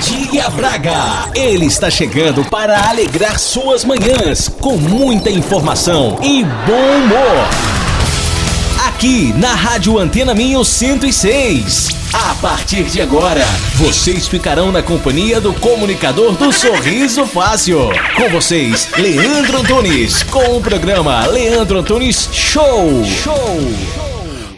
[0.00, 1.30] Dia Braga.
[1.34, 7.48] Ele está chegando para alegrar suas manhãs com muita informação e bom humor.
[8.86, 11.88] Aqui na Rádio Antena Minho 106.
[12.12, 13.44] A partir de agora,
[13.74, 17.90] vocês ficarão na companhia do comunicador do Sorriso Fácil.
[18.16, 23.04] Com vocês, Leandro Antunes, com o programa Leandro Antunes Show.
[23.04, 24.03] Show.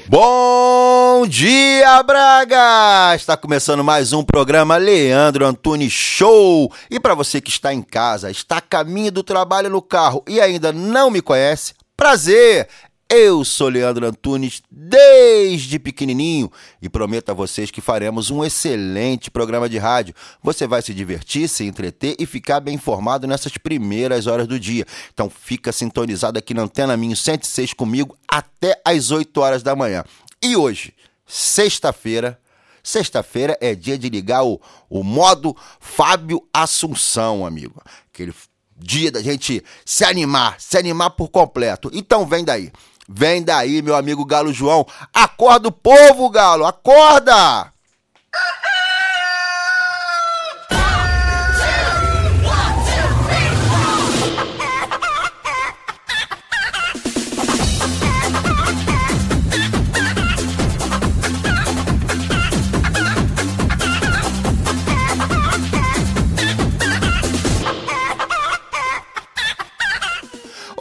[0.09, 3.17] Bom dia, Braga!
[3.17, 6.73] Está começando mais um programa Leandro Antunes Show.
[6.89, 10.41] E para você que está em casa, está a caminho do trabalho no carro e
[10.41, 12.69] ainda não me conhece, prazer!
[13.09, 16.51] Eu sou Leandro Antunes desde pequenininho
[16.83, 20.13] e prometo a vocês que faremos um excelente programa de rádio.
[20.43, 24.85] Você vai se divertir, se entreter e ficar bem informado nessas primeiras horas do dia.
[25.15, 30.03] Então fica sintonizado aqui na Antena Minho 106 comigo até às 8 horas da manhã.
[30.43, 30.93] E hoje,
[31.25, 32.37] sexta-feira,
[32.83, 37.81] sexta-feira é dia de ligar o, o modo Fábio Assunção, amigo.
[38.13, 38.35] Aquele
[38.77, 41.89] dia da gente se animar, se animar por completo.
[41.95, 42.73] Então vem daí.
[43.09, 44.87] Vem daí, meu amigo Galo João.
[45.13, 47.76] Acorda o povo, Galo, acorda!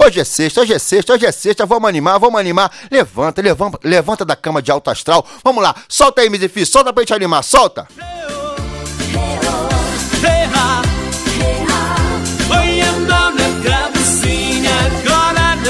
[0.05, 2.71] Hoje é sexta, hoje é sexta, hoje é sexta, vamos animar, vamos animar.
[2.91, 5.25] Levanta, levanta, levanta da cama de alto astral.
[5.43, 7.87] Vamos lá, solta aí, Mizifis, solta pra gente animar, solta.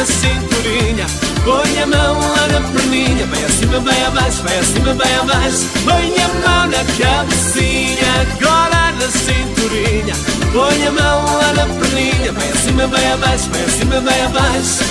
[0.06, 1.08] Cinturinha.
[1.44, 5.66] Põe a mão lá na perninha, vai acima, vai abaixo, vai acima, vai abaixo.
[5.84, 10.35] Põe a mão na cabecinha, agora na cinturinha.
[10.56, 14.86] Põe a mão lá na perninha, vai acima, vai abaixo, vai acima, vai abaixo.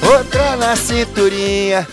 [0.00, 1.88] Outra na cinturinha.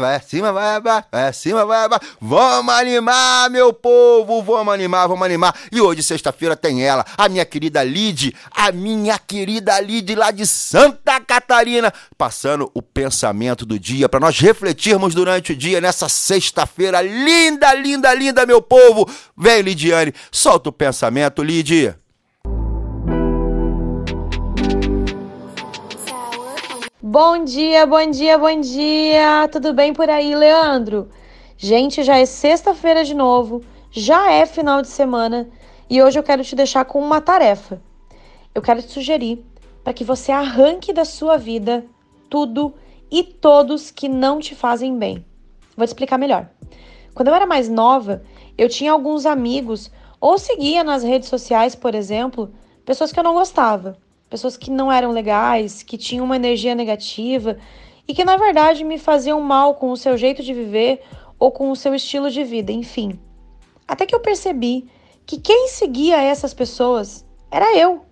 [0.00, 2.16] Vai acima, vai abaixo, vai acima, vai abaixo.
[2.20, 5.54] Vamos animar, meu povo, vamos animar, vamos animar.
[5.70, 10.48] E hoje, sexta-feira, tem ela, a minha querida Lid, a minha querida Lid lá de
[10.48, 17.00] Santa Catarina, passando o pensamento do dia para nós refletirmos durante o dia nessa sexta-feira
[17.00, 19.08] linda, linda, linda, meu povo.
[19.36, 21.94] Vem, Lidiane, solta o pensamento, Lid.
[27.06, 29.46] Bom dia, bom dia, bom dia!
[29.52, 31.10] Tudo bem por aí, Leandro?
[31.54, 33.60] Gente, já é sexta-feira de novo,
[33.90, 35.46] já é final de semana
[35.90, 37.78] e hoje eu quero te deixar com uma tarefa.
[38.54, 39.44] Eu quero te sugerir
[39.82, 41.84] para que você arranque da sua vida
[42.30, 42.72] tudo
[43.10, 45.26] e todos que não te fazem bem.
[45.76, 46.48] Vou te explicar melhor.
[47.14, 48.22] Quando eu era mais nova,
[48.56, 52.50] eu tinha alguns amigos ou seguia nas redes sociais, por exemplo,
[52.82, 54.02] pessoas que eu não gostava
[54.34, 57.56] pessoas que não eram legais, que tinham uma energia negativa
[58.08, 61.04] e que na verdade me faziam mal com o seu jeito de viver
[61.38, 63.16] ou com o seu estilo de vida, enfim.
[63.86, 64.90] Até que eu percebi
[65.24, 68.04] que quem seguia essas pessoas era eu.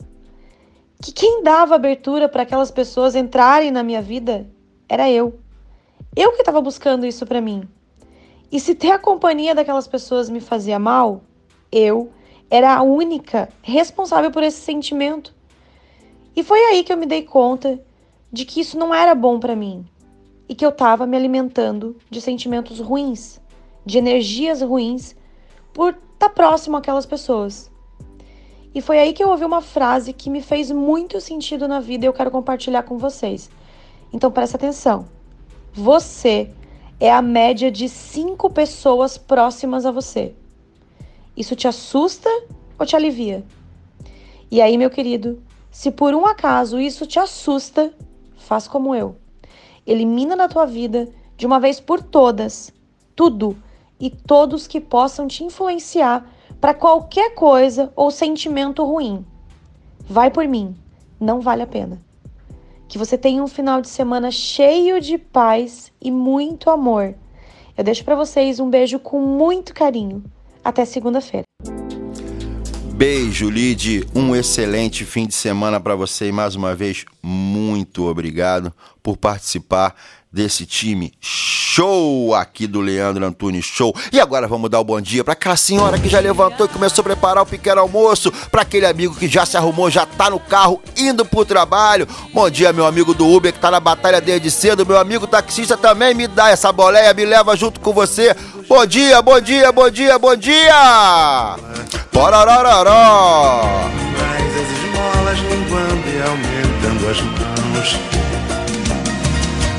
[1.03, 4.49] Que quem dava abertura para aquelas pessoas entrarem na minha vida
[4.89, 5.41] era eu.
[6.15, 7.69] Eu que estava buscando isso para mim.
[8.53, 11.25] E se ter a companhia daquelas pessoas me fazia mal,
[11.73, 12.13] eu
[12.49, 15.35] era a única responsável por esse sentimento.
[16.35, 17.81] E foi aí que eu me dei conta
[18.33, 19.85] de que isso não era bom para mim
[20.49, 23.41] e que eu estava me alimentando de sentimentos ruins,
[23.85, 25.15] de energias ruins
[25.73, 27.71] por estar tá próximo àquelas pessoas.
[28.75, 32.07] E foi aí que eu ouvi uma frase que me fez muito sentido na vida
[32.07, 33.51] e eu quero compartilhar com vocês.
[34.13, 35.07] Então presta atenção.
[35.75, 36.51] Você
[36.99, 40.35] é a média de cinco pessoas próximas a você.
[41.37, 42.31] Isso te assusta
[42.79, 43.45] ou te alivia?
[44.51, 47.93] E aí, meu querido, se por um acaso isso te assusta,
[48.37, 49.17] faz como eu.
[49.87, 52.71] Elimina da tua vida, de uma vez por todas,
[53.17, 53.57] tudo
[53.99, 56.31] e todos que possam te influenciar
[56.61, 59.25] para qualquer coisa ou sentimento ruim.
[60.01, 60.77] Vai por mim,
[61.19, 61.99] não vale a pena.
[62.87, 67.15] Que você tenha um final de semana cheio de paz e muito amor.
[67.77, 70.23] Eu deixo para vocês um beijo com muito carinho.
[70.63, 71.45] Até segunda-feira.
[72.93, 74.07] Beijo, Lid.
[74.15, 78.73] Um excelente fim de semana para você e mais uma vez muito obrigado
[79.03, 79.95] por participar
[80.31, 83.97] desse time Show aqui do Leandro Antunes Show.
[84.13, 87.01] E agora vamos dar o bom dia para aquela senhora que já levantou e começou
[87.01, 90.39] a preparar o pequeno almoço, para aquele amigo que já se arrumou, já tá no
[90.39, 92.07] carro indo pro trabalho.
[92.33, 95.79] Bom dia, meu amigo do Uber que tá na batalha desde cedo, meu amigo taxista
[95.79, 98.37] também me dá essa boleia, me leva junto com você.
[98.69, 102.02] Bom dia, bom dia, bom dia, bom dia!
[102.13, 103.63] Pororororó!
[104.21, 107.89] Mais as esmolas linguando e aumentando as mãos.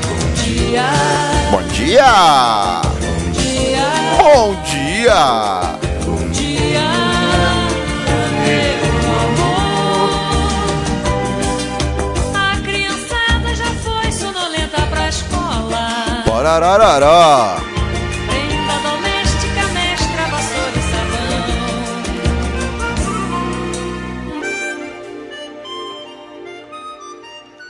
[0.02, 0.88] Bom dia!
[1.50, 2.12] Bom dia!
[4.18, 5.20] Bom dia!
[6.04, 6.86] Bom dia,
[8.42, 10.10] meu amor.
[12.34, 16.22] A criançada já foi sonolenta pra escola.
[16.26, 17.63] Pororororó!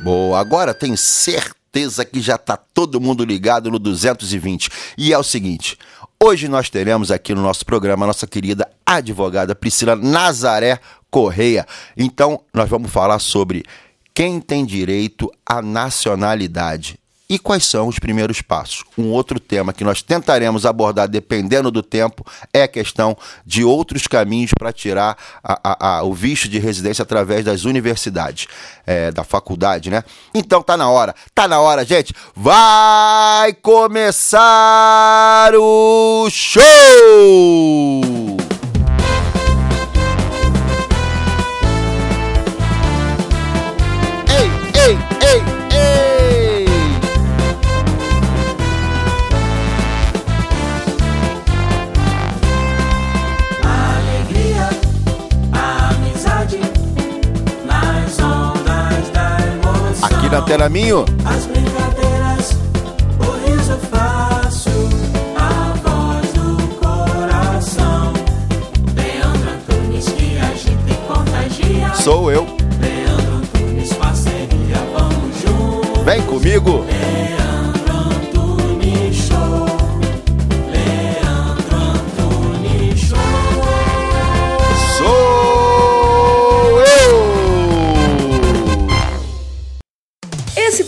[0.04, 4.68] Boa, agora tenho certeza que já tá todo mundo ligado no 220.
[4.98, 5.78] E é o seguinte,
[6.22, 10.78] hoje nós teremos aqui no nosso programa a nossa querida advogada Priscila Nazaré
[11.10, 11.66] Correia.
[11.96, 13.64] Então, nós vamos falar sobre
[14.12, 16.98] quem tem direito à nacionalidade.
[17.29, 18.85] E quais são os primeiros passos?
[18.99, 22.23] Um outro tema que nós tentaremos abordar, dependendo do tempo,
[22.53, 23.17] é a questão
[23.47, 28.47] de outros caminhos para tirar a- a- a- o visto de residência através das universidades,
[28.87, 30.05] é, da faculdade, né?
[30.35, 32.12] Então tá na hora, tá na hora, gente.
[32.37, 34.43] Vai começar
[35.55, 36.62] o show!
[60.34, 62.58] Na Antena Minho, As brincadeiras,
[63.20, 64.72] o riso fácil,
[65.36, 68.12] a voz do coração.
[68.96, 71.94] Leandro Antunes que agita e contagia.
[71.94, 72.44] sou eu.
[72.81, 76.02] Leandro Antunes, parceria, vamos juntos.
[76.04, 76.84] Vem comigo!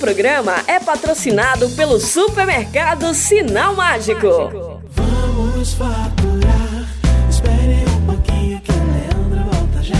[0.07, 4.81] Programa é patrocinado pelo supermercado Sinal Mágico.
[4.91, 6.89] Vamos faturar.
[7.29, 9.97] Espere um pouquinho que o Leandro volta já.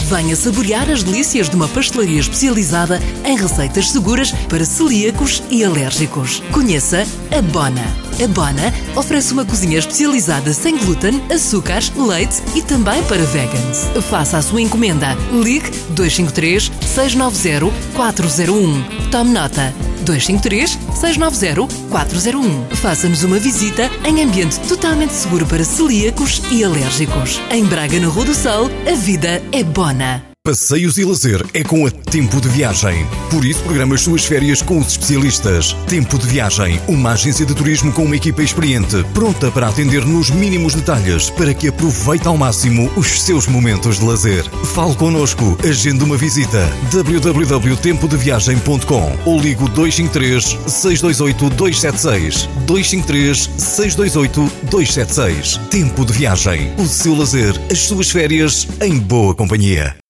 [0.00, 6.42] Venha saborear as delícias de uma pastelaria especializada em receitas seguras para celíacos e alérgicos.
[6.52, 8.11] Conheça a Bona.
[8.22, 13.88] A Bona oferece uma cozinha especializada sem glúten, açúcares, leite e também para vegans.
[14.08, 15.16] Faça a sua encomenda.
[15.32, 19.10] Ligue 253 690 401.
[19.10, 19.74] Tome nota.
[20.04, 22.76] 253 690 401.
[22.76, 27.40] Faça-nos uma visita em ambiente totalmente seguro para celíacos e alérgicos.
[27.50, 30.31] Em Braga, na Rua do Sol, a vida é bona.
[30.44, 33.06] Passeios e lazer é com a Tempo de Viagem.
[33.30, 35.72] Por isso, programa as suas férias com os especialistas.
[35.86, 40.30] Tempo de Viagem, uma agência de turismo com uma equipa experiente, pronta para atender nos
[40.30, 44.44] mínimos detalhes, para que aproveite ao máximo os seus momentos de lazer.
[44.74, 46.68] Fale connosco, agende uma visita.
[46.90, 55.60] www.tempodeviagem.com ou ligo 253 628 276 253 628 276.
[55.70, 60.01] Tempo de Viagem, o seu lazer, as suas férias em boa companhia.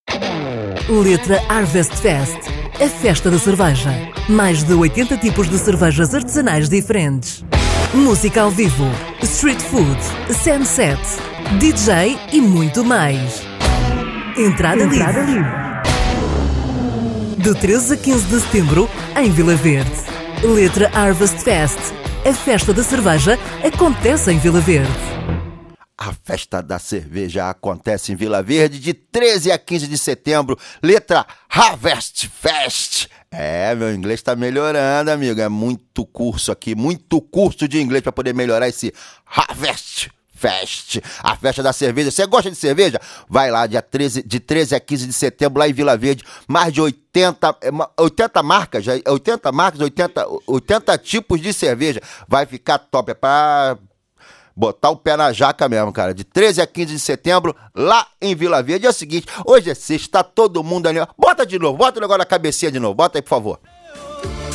[1.00, 2.36] Letra Harvest Fest,
[2.74, 3.90] a festa da cerveja.
[4.28, 7.42] Mais de 80 tipos de cervejas artesanais diferentes.
[7.94, 8.84] Música ao vivo,
[9.22, 9.98] street food,
[10.34, 11.00] sunset,
[11.58, 13.42] DJ e muito mais.
[14.36, 15.42] Entrada, livre.
[17.38, 19.90] De 13 a 15 de setembro, em Vila Verde.
[20.44, 21.80] Letra Harvest Fest,
[22.28, 24.92] a festa da cerveja acontece em Vila Verde.
[25.96, 30.58] A festa da cerveja acontece em Vila Verde de 13 a 15 de setembro.
[30.82, 33.06] Letra Harvest Fest.
[33.30, 35.40] É, meu inglês está melhorando, amigo.
[35.40, 38.92] É muito curso aqui, muito curso de inglês para poder melhorar esse
[39.26, 40.98] Harvest Fest.
[41.22, 42.10] A festa da cerveja.
[42.10, 42.98] Você gosta de cerveja?
[43.28, 46.24] Vai lá, dia 13, de 13 a 15 de setembro, lá em Vila Verde.
[46.48, 52.00] Mais de 80, é, ma- 80 marcas, já- 80 marcas, 80, 80 tipos de cerveja.
[52.26, 53.12] Vai ficar top.
[53.12, 53.78] É pra
[54.56, 56.14] botar o pé na jaca mesmo, cara.
[56.14, 58.86] De 13 a 15 de setembro, lá em Vila Verde.
[58.86, 60.98] É o seguinte, hoje é sexta, tá todo mundo ali.
[61.18, 62.94] Bota de novo, bota o negócio na cabecinha de novo.
[62.94, 63.60] Bota aí, por favor.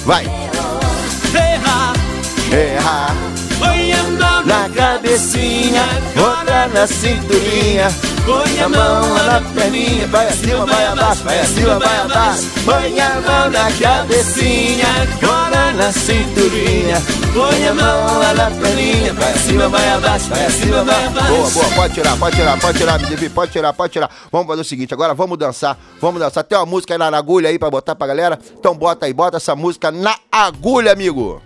[0.06, 0.26] Vai.
[1.34, 1.94] Erra.
[2.52, 3.47] Põe a mão
[4.48, 5.84] Na cabecinha,
[6.18, 7.90] outra na cinturinha.
[8.26, 12.44] Põe a mão lá na perninha, vai acima, vai abaixo, vai acima, vai abaixo.
[12.64, 14.86] Põe a mão na cabecinha,
[15.22, 16.96] outra na cinturinha.
[17.34, 21.28] Põe a mão lá na perninha, vai acima, vai abaixo, vai acima, vai abaixo.
[21.28, 24.10] Boa, boa, pode tirar, pode tirar, pode tirar, MDB, pode tirar, pode tirar.
[24.32, 26.46] Vamos fazer o seguinte, agora vamos dançar, vamos dançar.
[26.46, 28.40] Tem uma música aí na na agulha aí pra botar pra galera?
[28.58, 31.42] Então bota aí, bota essa música na agulha, amigo.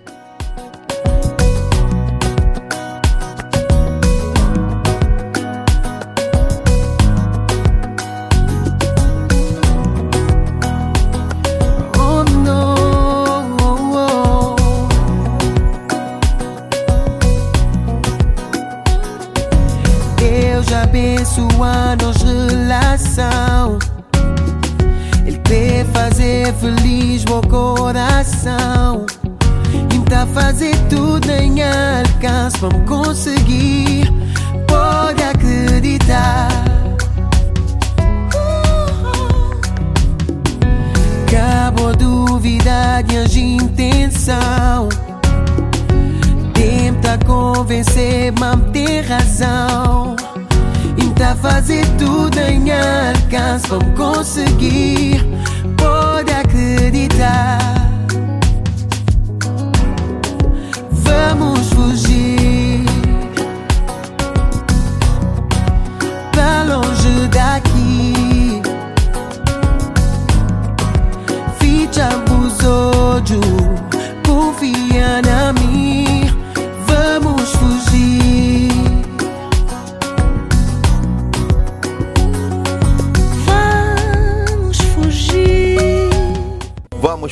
[21.42, 23.80] Penso anos relação.
[25.26, 29.06] Ele quer fazer feliz meu coração.
[29.94, 34.12] Então fazer tudo em alcance Vamos conseguir.
[34.68, 36.50] Pode acreditar.
[41.28, 44.90] Acabou dúvida de as intenção.
[46.54, 50.16] Tenta convencer, mas tem razão
[51.42, 52.72] fazer tudo em
[53.68, 55.22] Vamos conseguir.
[55.78, 57.71] Pode acreditar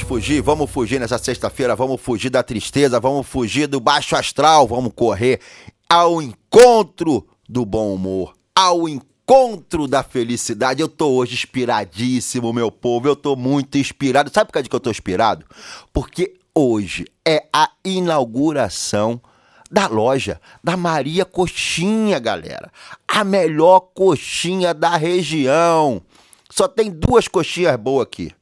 [0.09, 4.91] fugir, vamos fugir nessa sexta-feira, vamos fugir da tristeza, vamos fugir do baixo astral, vamos
[4.95, 5.39] correr
[5.87, 10.81] ao encontro do bom humor, ao encontro da felicidade.
[10.81, 14.31] Eu tô hoje inspiradíssimo, meu povo, eu tô muito inspirado.
[14.33, 15.45] Sabe por causa de que eu tô inspirado?
[15.93, 19.21] Porque hoje é a inauguração
[19.69, 22.71] da loja da Maria Coxinha, galera.
[23.07, 26.01] A melhor coxinha da região.
[26.49, 28.33] Só tem duas coxinhas boas aqui.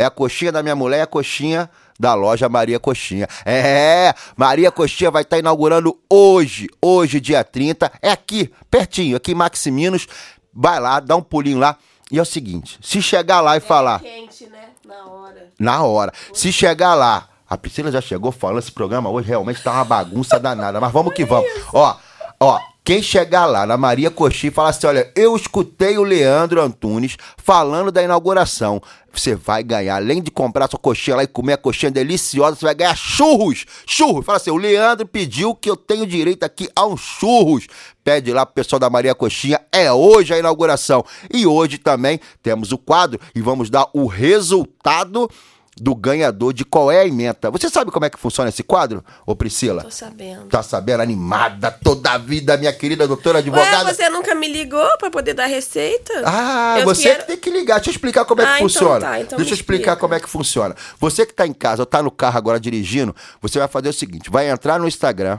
[0.00, 3.28] É a coxinha da minha mulher e a coxinha da loja Maria Coxinha.
[3.44, 7.92] É, Maria Coxinha vai estar inaugurando hoje, hoje, dia 30.
[8.00, 10.08] É aqui, pertinho, aqui em Maximinos.
[10.54, 11.76] Vai lá, dá um pulinho lá.
[12.10, 14.00] E é o seguinte, se chegar lá e falar...
[14.00, 14.70] Quente, né?
[14.86, 15.48] Na hora.
[15.58, 16.12] Na hora.
[16.32, 20.40] Se chegar lá, a Priscila já chegou falando, esse programa hoje realmente tá uma bagunça
[20.40, 21.46] danada, mas vamos que vamos.
[21.74, 21.94] Ó,
[22.40, 22.58] ó,
[22.90, 27.16] quem chegar lá na Maria Coxinha e falar assim, olha, eu escutei o Leandro Antunes
[27.36, 28.82] falando da inauguração.
[29.12, 32.64] Você vai ganhar, além de comprar sua coxinha lá e comer a coxinha deliciosa, você
[32.64, 34.26] vai ganhar churros, churros.
[34.26, 37.68] Fala assim, o Leandro pediu que eu tenho direito aqui a um churros.
[38.02, 41.04] Pede lá pro pessoal da Maria Coxinha, é hoje a inauguração.
[41.32, 45.30] E hoje também temos o quadro e vamos dar o resultado
[45.76, 47.50] do ganhador de qual é a emenda.
[47.50, 49.82] Você sabe como é que funciona esse quadro, ô Priscila?
[49.82, 50.46] Tô sabendo.
[50.48, 51.00] Tá sabendo?
[51.00, 53.94] Animada toda a vida, minha querida doutora Ué, advogada.
[53.94, 56.12] você nunca me ligou pra poder dar receita?
[56.26, 57.76] Ah, Eu você quero- que tem que ligar.
[57.76, 59.00] Deixa eu explicar como é que Ah, então funciona.
[59.00, 59.96] tá, então Deixa eu explicar explica.
[60.00, 60.74] como é que funciona.
[60.98, 63.92] Você que tá em casa ou tá no carro agora dirigindo, você vai fazer o
[63.94, 65.38] seguinte: vai entrar no Instagram,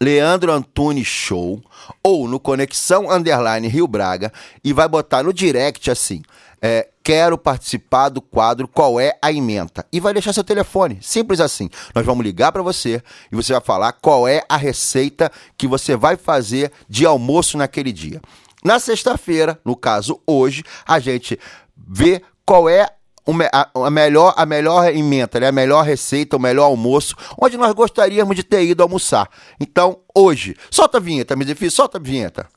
[0.00, 1.62] Leandro Antunes Show,
[2.02, 4.32] ou no Conexão Underline Rio Braga,
[4.64, 6.22] e vai botar no direct assim.
[6.64, 9.84] é, quero participar do quadro Qual é a Emenda?
[9.92, 10.98] E vai deixar seu telefone.
[11.02, 11.68] Simples assim.
[11.94, 15.96] Nós vamos ligar para você e você vai falar qual é a receita que você
[15.96, 18.20] vai fazer de almoço naquele dia.
[18.64, 21.38] Na sexta-feira, no caso hoje, a gente
[21.76, 22.88] vê qual é
[23.52, 25.48] a, melhor, a melhor emenda, né?
[25.48, 29.28] a melhor receita, o melhor almoço, onde nós gostaríamos de ter ido almoçar.
[29.60, 32.48] Então, hoje, solta a vinheta, me difícil, solta a vinheta.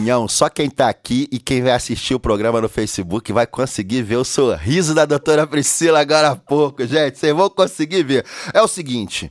[0.00, 4.02] Não, só quem tá aqui e quem vai assistir o programa no Facebook vai conseguir
[4.02, 7.18] ver o sorriso da doutora Priscila agora há pouco, gente.
[7.18, 8.24] Vocês vão conseguir ver.
[8.54, 9.30] É o seguinte.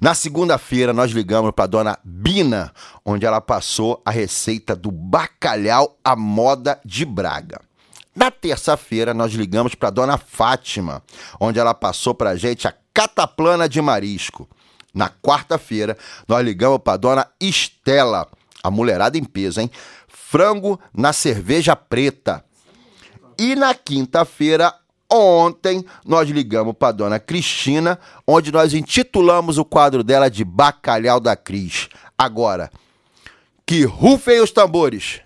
[0.00, 2.72] Na segunda-feira, nós ligamos para dona Bina,
[3.04, 7.60] onde ela passou a receita do bacalhau à moda de Braga.
[8.16, 11.02] Na terça-feira, nós ligamos para dona Fátima,
[11.38, 14.48] onde ela passou para a gente a cataplana de marisco.
[14.94, 15.96] Na quarta-feira,
[16.26, 18.26] nós ligamos para dona Estela,
[18.62, 19.70] a mulherada em peso, hein?
[20.08, 22.44] Frango na cerveja preta.
[23.38, 24.72] E na quinta-feira,
[25.10, 31.36] ontem, nós ligamos para dona Cristina, onde nós intitulamos o quadro dela de Bacalhau da
[31.36, 31.88] Cris.
[32.16, 32.70] Agora,
[33.66, 35.20] que rufem os tambores.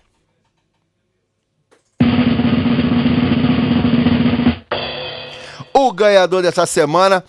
[5.73, 7.23] O ganhador dessa semana,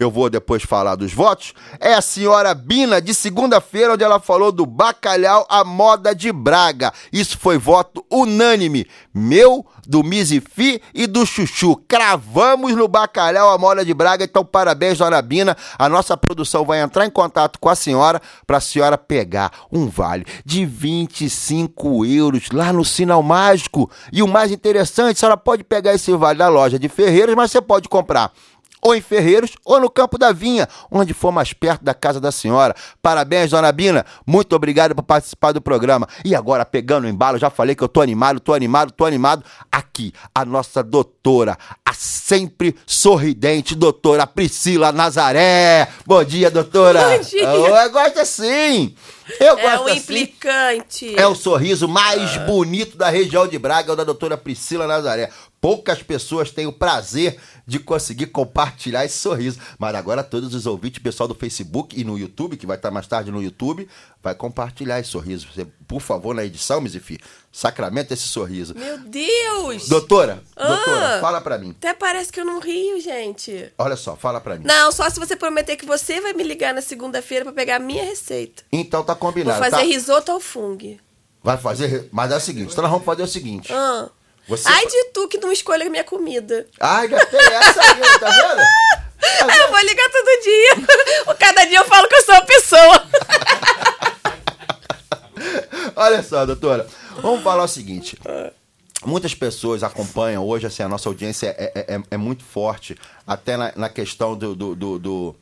[0.00, 4.50] eu vou depois falar dos votos, é a senhora Bina, de segunda-feira, onde ela falou
[4.50, 6.92] do bacalhau à moda de Braga.
[7.12, 8.86] Isso foi voto unânime.
[9.12, 11.76] Meu, do Mizifi e do Chuchu.
[11.88, 14.24] Cravamos no bacalhau à moda de Braga.
[14.24, 15.56] Então, parabéns, dona Bina.
[15.78, 19.88] A nossa produção vai entrar em contato com a senhora para a senhora pegar um
[19.88, 23.90] vale de 25 euros lá no Sinal Mágico.
[24.12, 27.50] E o mais interessante, a senhora pode pegar esse vale da loja de Ferreiros, mas
[27.50, 28.32] você pode comprar
[28.82, 32.32] ou em Ferreiros, ou no Campo da Vinha, onde for mais perto da casa da
[32.32, 32.74] senhora.
[33.02, 34.04] Parabéns, dona Bina.
[34.26, 36.08] Muito obrigado por participar do programa.
[36.24, 39.44] E agora, pegando o embalo, já falei que eu tô animado, tô animado, tô animado.
[39.70, 45.88] Aqui, a nossa doutora, a sempre sorridente doutora Priscila Nazaré.
[46.06, 47.16] Bom dia, doutora.
[47.16, 47.42] Bom dia.
[47.42, 48.94] Eu gosto assim.
[49.38, 49.98] Eu é gosto um assim.
[49.98, 51.18] implicante.
[51.18, 55.30] É o sorriso mais bonito da região de Braga, é o da doutora Priscila Nazaré.
[55.60, 57.38] Poucas pessoas têm o prazer
[57.70, 59.58] de conseguir compartilhar esse sorriso.
[59.78, 63.06] Mas agora todos os ouvintes, pessoal do Facebook e no YouTube, que vai estar mais
[63.06, 63.88] tarde no YouTube,
[64.20, 65.46] vai compartilhar esse sorriso.
[65.54, 67.18] Você, por favor, na edição, Mizifi,
[67.52, 68.74] sacramenta esse sorriso.
[68.74, 69.88] Meu Deus!
[69.88, 70.66] Doutora, Ah.
[70.66, 71.70] doutora, fala pra mim.
[71.78, 73.72] Até parece que eu não rio, gente.
[73.78, 74.64] Olha só, fala pra mim.
[74.66, 77.78] Não, só se você prometer que você vai me ligar na segunda-feira pra pegar a
[77.78, 78.64] minha receita.
[78.72, 79.82] Então tá Vou combinado, fazer tá?
[79.82, 80.96] risoto ao fungo.
[81.42, 83.72] Vai fazer, mas é o seguinte, então nós vamos fazer o seguinte.
[83.72, 84.08] Ah.
[84.48, 84.68] Você...
[84.68, 86.66] Ai de tu que não escolhe a minha comida.
[86.80, 88.62] Ai, tem essa aí, tá vendo?
[89.60, 91.34] Eu vou ligar todo dia.
[91.38, 93.06] Cada dia eu falo que eu sou uma pessoa.
[95.94, 96.86] Olha só, doutora.
[97.20, 98.18] Vamos falar o seguinte.
[99.04, 103.56] Muitas pessoas acompanham hoje, assim, a nossa audiência é, é, é- é muito forte, até
[103.56, 105.36] na, na questão do, do, do, do,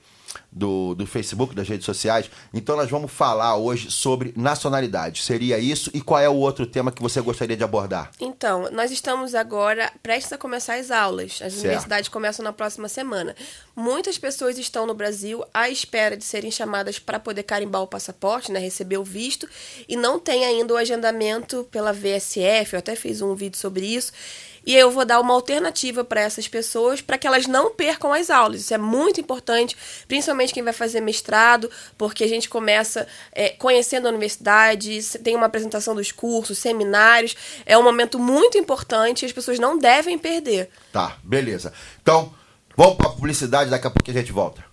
[0.50, 2.30] do- do Facebook, das redes sociais.
[2.54, 5.22] Então nós vamos falar hoje sobre nacionalidade.
[5.22, 5.90] Seria isso?
[5.94, 8.11] E qual é o outro tema que você gostaria de abordar?
[8.18, 11.32] Então, nós estamos agora prestes a começar as aulas.
[11.42, 11.58] As Certo.
[11.61, 13.37] universidades começam na próxima semana.
[13.76, 18.50] Muitas pessoas estão no Brasil à espera de serem chamadas para poder carimbar o passaporte,
[18.50, 19.48] né, receber o visto,
[19.88, 22.72] e não tem ainda o agendamento pela VSF.
[22.74, 24.12] Eu até fiz um vídeo sobre isso.
[24.66, 28.28] E eu vou dar uma alternativa para essas pessoas para que elas não percam as
[28.28, 28.61] aulas.
[28.61, 29.74] Isso é muito importante,
[30.06, 35.46] principalmente quem vai fazer mestrado, porque a gente começa é, conhecendo a universidade, tem uma
[35.46, 37.37] apresentação dos cursos, seminários.
[37.64, 40.70] É um momento muito importante e as pessoas não devem perder.
[40.92, 41.72] Tá, beleza.
[42.02, 42.32] Então,
[42.76, 44.68] vamos pra publicidade, daqui a pouco a gente volta.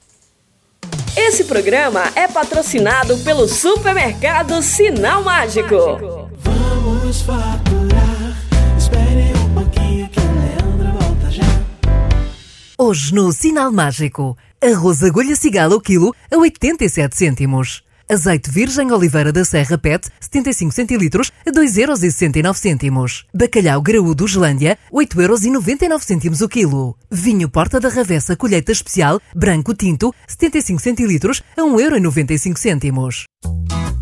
[1.18, 6.30] Esse programa é patrocinado pelo supermercado Sinal Mágico.
[6.40, 8.38] Vamos faturar.
[8.78, 11.44] Espere um pouquinho que o Leandro volta já.
[12.78, 17.84] Hoje no Sinal Mágico, arroz agulha cigala o quilo a 87 cêntimos.
[18.08, 23.24] Azeite virgem Oliveira da Serra PET, 75 centilitros, a 2,69€.
[23.34, 26.96] Bacalhau graúdo Islândia, 8,99€ o quilo.
[27.10, 33.24] Vinho Porta da Ravessa Colheita Especial, branco tinto, 75 centilitros, a 1,95€.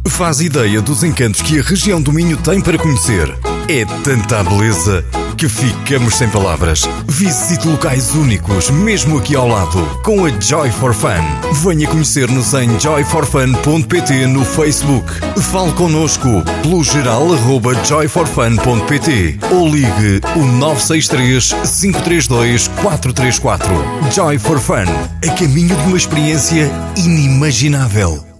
[0.10, 3.53] Faz ideia dos encantos que a região do Minho tem para conhecer.
[3.70, 5.06] É tanta a beleza
[5.38, 6.88] que ficamos sem palavras.
[7.08, 11.24] Visite locais únicos, mesmo aqui ao lado, com a Joy for Fun.
[11.64, 15.12] Venha conhecer-nos em joyforfun.pt no Facebook.
[15.52, 16.28] Fale connosco
[16.62, 21.50] pelo geral arroba joyforfun.pt ou ligue o 963
[21.80, 23.68] 532 434.
[24.14, 24.86] Joy for Fun,
[25.26, 28.33] a caminho de uma experiência inimaginável.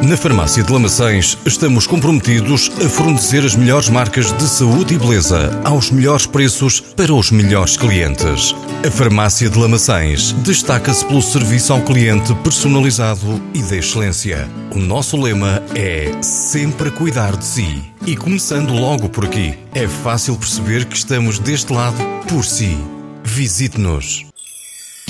[0.03, 5.61] Na Farmácia de Lamaçães estamos comprometidos a fornecer as melhores marcas de saúde e beleza
[5.63, 8.55] aos melhores preços para os melhores clientes.
[8.87, 14.49] A Farmácia de Lamaçães destaca-se pelo serviço ao cliente personalizado e de excelência.
[14.75, 17.83] O nosso lema é sempre cuidar de si.
[18.07, 22.79] E começando logo por aqui, é fácil perceber que estamos deste lado por si.
[23.23, 24.30] Visite-nos.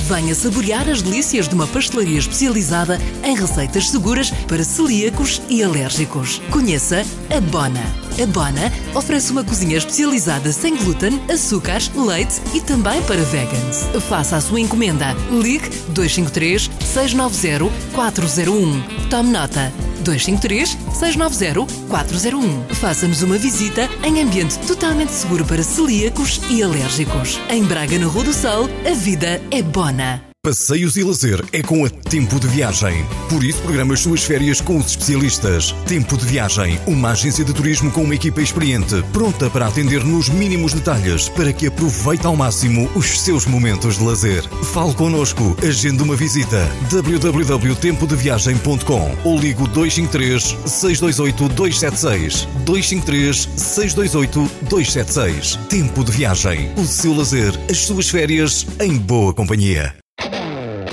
[0.08, 6.40] Venha saborear as delícias de uma pastelaria especializada em receitas seguras para celíacos e alérgicos.
[6.50, 8.09] Conheça a Bona.
[8.22, 13.88] A Bona oferece uma cozinha especializada sem glúten, açúcares, leite e também para vegans.
[14.08, 15.14] Faça a sua encomenda.
[15.30, 19.08] Ligue 253 690 401.
[19.08, 19.72] Tome nota.
[20.04, 22.74] 253 690 401.
[22.74, 27.40] Faça-nos uma visita em ambiente totalmente seguro para celíacos e alérgicos.
[27.48, 30.29] Em Braga, na Rua do Sol, a vida é bona.
[30.42, 33.04] Passeios e lazer é com a Tempo de Viagem.
[33.28, 35.72] Por isso, programa as suas férias com os especialistas.
[35.86, 40.30] Tempo de Viagem, uma agência de turismo com uma equipa experiente, pronta para atender nos
[40.30, 44.42] mínimos detalhes para que aproveite ao máximo os seus momentos de lazer.
[44.72, 46.66] Fale connosco, agende uma visita.
[46.90, 55.56] www.tempodeviagem.com ou ligo 253 628 276 253 628 276.
[55.68, 59.94] Tempo de Viagem, o seu lazer, as suas férias em boa companhia.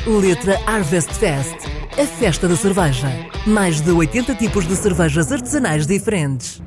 [0.08, 1.58] Letra Harvest Fest,
[2.00, 3.10] a festa da cerveja.
[3.46, 6.62] Mais de 80 tipos de cervejas artesanais diferentes.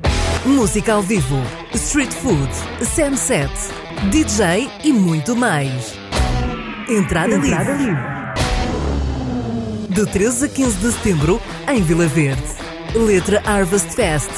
[0.45, 1.37] Música ao vivo,
[1.73, 2.47] street food,
[2.85, 3.51] sunset,
[4.11, 5.95] DJ e muito mais.
[6.87, 7.97] Entrada, Entrada livre.
[9.89, 12.43] De 13 a 15 de setembro, em Vila Verde.
[12.93, 14.29] Letra Harvest Fest,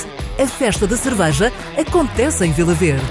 [0.42, 3.04] a festa da cerveja acontece em Vila Verde.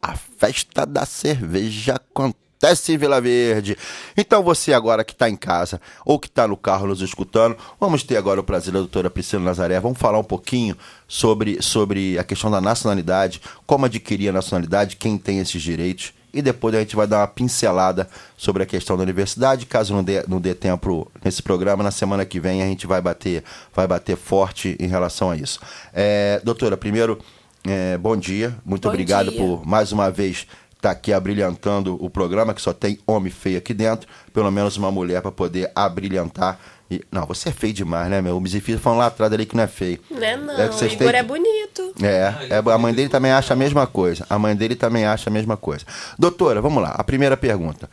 [0.00, 2.49] A festa da cerveja acontece
[2.88, 3.76] em Vila Verde.
[4.14, 8.02] Então você agora que está em casa ou que está no carro nos escutando, vamos
[8.02, 9.80] ter agora o prazer da doutora Priscila Nazaré.
[9.80, 10.76] Vamos falar um pouquinho
[11.08, 16.12] sobre, sobre a questão da nacionalidade, como adquirir a nacionalidade, quem tem esses direitos.
[16.34, 19.64] E depois a gente vai dar uma pincelada sobre a questão da universidade.
[19.64, 23.00] Caso não dê, não dê tempo nesse programa, na semana que vem a gente vai
[23.00, 23.42] bater,
[23.74, 25.58] vai bater forte em relação a isso.
[25.94, 27.18] É, doutora, primeiro,
[27.64, 28.54] é, bom dia.
[28.64, 29.40] Muito Bom obrigado dia.
[29.40, 30.46] por mais uma vez
[30.80, 34.08] estar aqui abrilhantando o programa, que só tem homem feio aqui dentro.
[34.32, 36.58] Pelo menos uma mulher para poder abrilhantar.
[36.90, 38.36] E, não, você é feio demais, né, meu?
[38.36, 40.00] O Mizifio falando lá atrás ali que não é feio.
[40.10, 40.50] Não.
[40.58, 41.94] É que vocês Igor têm- é bonito.
[42.02, 44.26] É, é, a mãe dele também acha a mesma coisa.
[44.28, 45.84] A mãe dele também acha a mesma coisa.
[46.18, 46.90] Doutora, vamos lá.
[46.90, 47.88] A primeira pergunta.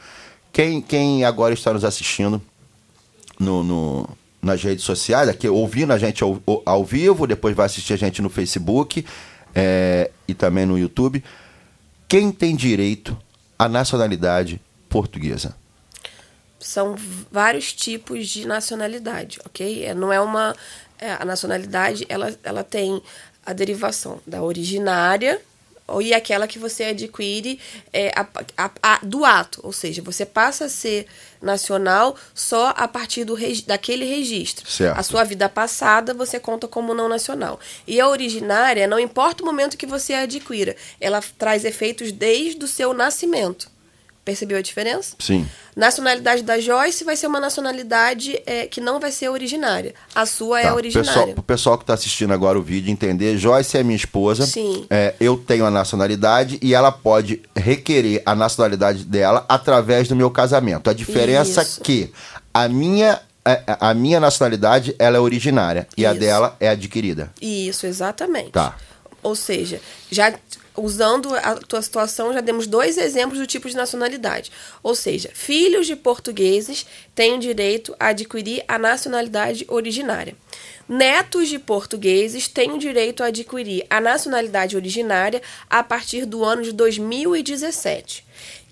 [0.51, 2.41] Quem, quem agora está nos assistindo
[3.39, 4.09] no, no-
[4.41, 8.21] nas redes sociais, aqui ouvindo a gente ao, ao vivo, depois vai assistir a gente
[8.21, 9.05] no Facebook
[9.53, 11.23] é, e também no YouTube.
[12.07, 13.17] Quem tem direito
[13.59, 15.55] à nacionalidade portuguesa?
[16.59, 16.95] São
[17.31, 19.85] vários tipos de nacionalidade, ok?
[19.85, 20.55] É, Não é uma.
[20.97, 23.01] é, a nacionalidade ela, ela tem
[23.45, 25.41] a derivação da originária
[26.01, 27.59] e aquela que você adquire
[27.93, 31.07] é, a- a- a- do ato, ou seja, você passa a ser
[31.41, 34.69] nacional só a partir do, regi- daquele registro.
[34.69, 34.97] Certo.
[34.99, 37.59] A sua vida passada você conta como não nacional.
[37.85, 42.63] E a originária, não importa o momento que você a adquira, ela traz efeitos desde
[42.65, 43.69] o seu nascimento.
[44.27, 45.15] Percebeu a diferença?
[45.19, 45.47] Sim.
[45.73, 49.93] Nacionalidade da Joyce vai ser uma nacionalidade é, que não vai ser originária.
[50.13, 51.11] A sua é Tá, originária.
[51.13, 54.45] Pessoal, o pessoal que está assistindo agora o vídeo entender, Joyce é minha esposa.
[54.45, 54.85] Sim.
[54.89, 60.29] É, eu tenho a nacionalidade e ela pode requerer a nacionalidade dela através do meu
[60.29, 60.89] casamento.
[60.89, 61.79] A diferença Isso.
[61.79, 62.11] é que
[62.53, 66.19] a minha, a, a minha nacionalidade ela é originária e a Isso.
[66.19, 67.31] dela é adquirida.
[67.41, 68.51] Isso, exatamente.
[68.51, 68.75] Tá.
[69.27, 70.33] Ou seja, já
[70.77, 74.53] usando a tua situação, já demos dois exemplos do tipo de nacionalidade.
[74.81, 80.33] Ou seja, filhos de portugueses têm o direito a adquirir a nacionalidade originária.
[80.87, 86.63] Netos de portugueses têm o direito a adquirir a nacionalidade originária a partir do ano
[86.63, 88.23] de 2017.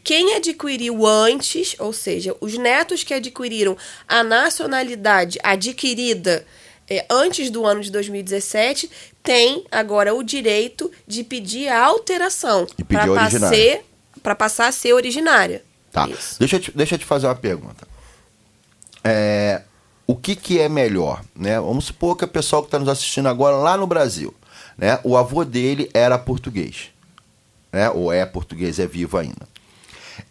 [0.05, 3.75] Quem adquiriu antes, ou seja, os netos que adquiriram
[4.07, 6.45] a nacionalidade adquirida
[6.89, 8.89] é, antes do ano de 2017,
[9.23, 13.05] tem agora o direito de pedir a alteração para
[14.21, 15.63] pra passar a ser originária.
[15.91, 16.07] Tá.
[16.39, 17.87] Deixa eu, te, deixa eu te fazer uma pergunta.
[19.03, 19.61] É,
[20.07, 21.23] o que, que é melhor?
[21.35, 21.59] Né?
[21.59, 24.33] Vamos supor que o pessoal que está nos assistindo agora lá no Brasil,
[24.77, 24.99] né?
[25.03, 26.89] o avô dele era português,
[27.71, 27.89] né?
[27.89, 29.47] ou é português, é vivo ainda.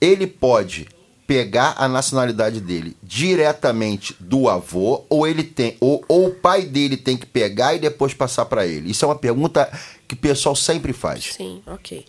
[0.00, 0.88] Ele pode
[1.26, 6.96] pegar a nacionalidade dele diretamente do avô, ou ele tem, ou, ou o pai dele
[6.96, 8.90] tem que pegar e depois passar para ele?
[8.90, 9.70] Isso é uma pergunta
[10.06, 11.32] que o pessoal sempre faz.
[11.34, 12.04] Sim, ok.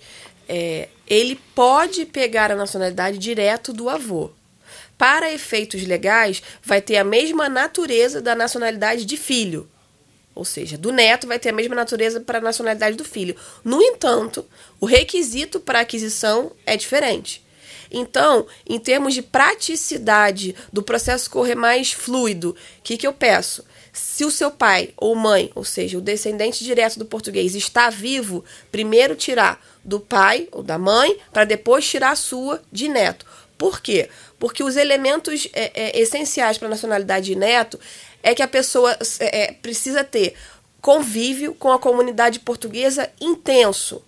[0.48, 4.32] É, ele pode pegar a nacionalidade direto do avô.
[4.98, 9.70] Para efeitos legais, vai ter a mesma natureza da nacionalidade de filho.
[10.34, 13.36] Ou seja, do neto vai ter a mesma natureza para a nacionalidade do filho.
[13.64, 14.46] No entanto,
[14.80, 17.45] o requisito para aquisição é diferente.
[17.98, 23.64] Então, em termos de praticidade do processo correr mais fluido, o que, que eu peço?
[23.94, 28.44] Se o seu pai ou mãe, ou seja, o descendente direto do português, está vivo,
[28.70, 33.26] primeiro tirar do pai ou da mãe, para depois tirar a sua de neto.
[33.58, 34.10] Por quê?
[34.38, 37.80] Porque os elementos é, é, essenciais para a nacionalidade de neto
[38.22, 40.34] é que a pessoa é, é, precisa ter
[40.82, 44.04] convívio com a comunidade portuguesa intenso.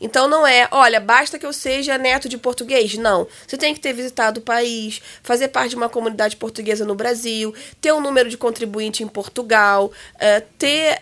[0.00, 2.94] Então não é, olha, basta que eu seja neto de português.
[2.96, 3.26] Não.
[3.46, 7.54] Você tem que ter visitado o país, fazer parte de uma comunidade portuguesa no Brasil,
[7.80, 10.98] ter um número de contribuinte em Portugal, eh, ter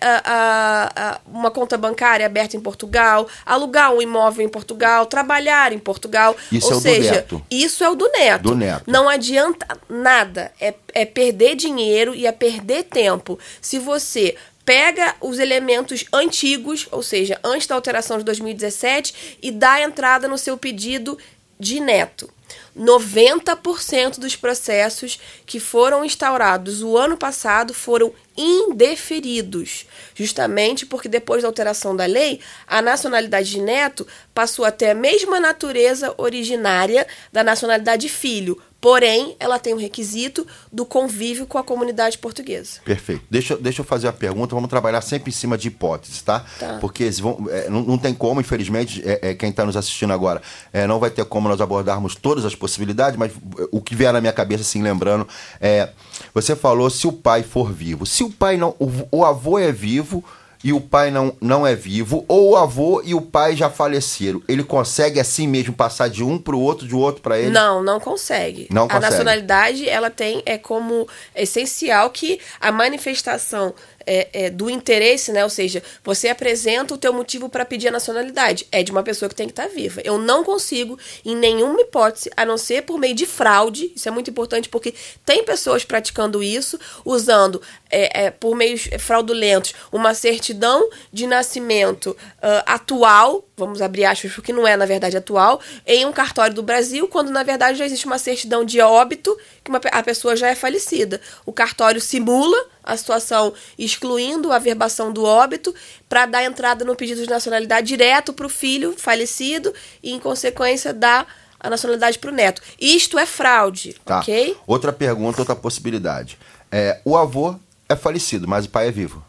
[1.27, 6.37] uma conta bancária aberta em Portugal, alugar um imóvel em Portugal, trabalhar em Portugal.
[6.51, 7.43] Isso Ou é o do seja, neto.
[7.51, 8.43] isso é o do neto.
[8.43, 8.85] Do neto.
[8.87, 10.53] Não adianta nada.
[10.61, 13.39] É, é perder dinheiro e é perder tempo.
[13.61, 14.35] Se você
[14.69, 20.37] pega os elementos antigos, ou seja, antes da alteração de 2017, e dá entrada no
[20.37, 21.17] seu pedido
[21.59, 22.31] de neto.
[22.77, 31.49] 90% dos processos que foram instaurados o ano passado foram indeferidos, justamente porque depois da
[31.49, 37.43] alteração da lei, a nacionalidade de neto passou a ter a mesma natureza originária da
[37.43, 42.81] nacionalidade filho, porém ela tem o requisito do convívio com a comunidade portuguesa.
[42.85, 43.23] Perfeito.
[43.31, 44.55] Deixa, eu- deixa eu fazer a pergunta.
[44.55, 46.45] Vamos trabalhar sempre em cima de hipóteses, tá?
[46.59, 46.79] Tá.
[46.81, 50.41] Porque vão- é, não, não tem como, infelizmente, é, é, quem está nos assistindo agora,
[50.73, 54.13] é, não vai ter como nós abordarmos todas as possibilidades, mas é, o que vier
[54.13, 55.27] na minha cabeça, assim, lembrando,
[55.61, 55.91] é.
[56.35, 58.07] Você falou se o pai for vivo.
[58.07, 58.75] Se o pai não.
[58.79, 60.25] O, o avô é vivo.
[60.63, 64.43] E o pai não, não é vivo, ou o avô e o pai já faleceram.
[64.49, 67.51] Ele consegue assim mesmo passar de um para o outro, de outro para ele?
[67.51, 68.67] Não, não consegue.
[68.71, 69.11] Não a consegue.
[69.11, 73.73] nacionalidade, ela tem é como essencial que a manifestação
[74.09, 75.45] é, é, do interesse, né?
[75.45, 78.67] Ou seja, você apresenta o teu motivo para pedir a nacionalidade.
[78.73, 80.01] É de uma pessoa que tem que estar viva.
[80.03, 83.93] Eu não consigo, em nenhuma hipótese, a não ser por meio de fraude.
[83.95, 84.95] Isso é muito importante porque
[85.27, 92.65] tem pessoas praticando isso, usando é, é, por meios fraudulentos uma certidão de nascimento ah,
[92.75, 97.09] atual, vamos abrir aspas, porque não é na verdade atual, em um cartório do Brasil,
[97.09, 100.55] quando na verdade já existe uma certidão de óbito que uma a pessoa já é
[100.55, 101.21] falecida.
[101.45, 105.75] O cartório simula a situação excluindo a verbação do óbito
[106.09, 110.95] para dar entrada no pedido de nacionalidade direto para o filho falecido e, em consequência,
[110.95, 111.27] dar
[111.61, 112.63] a nacionalidade para o neto.
[112.81, 114.21] Isto é fraude, Tá.
[114.21, 114.57] ok?
[114.67, 116.39] Outra pergunta, outra possibilidade.
[116.71, 117.57] É, o avô
[117.89, 119.25] é falecido, mas o pai é vivo.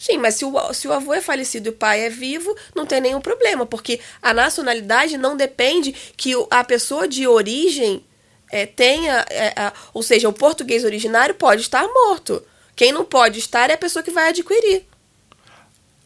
[0.00, 2.86] Sim, mas se o, se o avô é falecido e o pai é vivo, não
[2.86, 8.02] tem nenhum problema, porque a nacionalidade não depende que a pessoa de origem
[8.50, 9.26] eh, tenha.
[9.28, 12.42] eh, a- ou seja, o português originário pode estar morto.
[12.74, 14.86] Quem não pode estar é a pessoa que vai adquirir.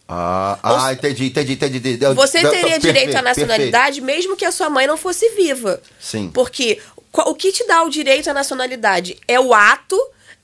[0.08, 1.78] Ah, ah entendi, entendi, entendi.
[1.78, 2.14] entendi.
[2.14, 5.80] Você teria perfeito, direito à nacionalidade mesmo que a sua mãe não fosse viva.
[6.00, 6.30] Sim.
[6.34, 6.80] Porque
[7.12, 9.96] qu- o que te dá o direito à nacionalidade é o ato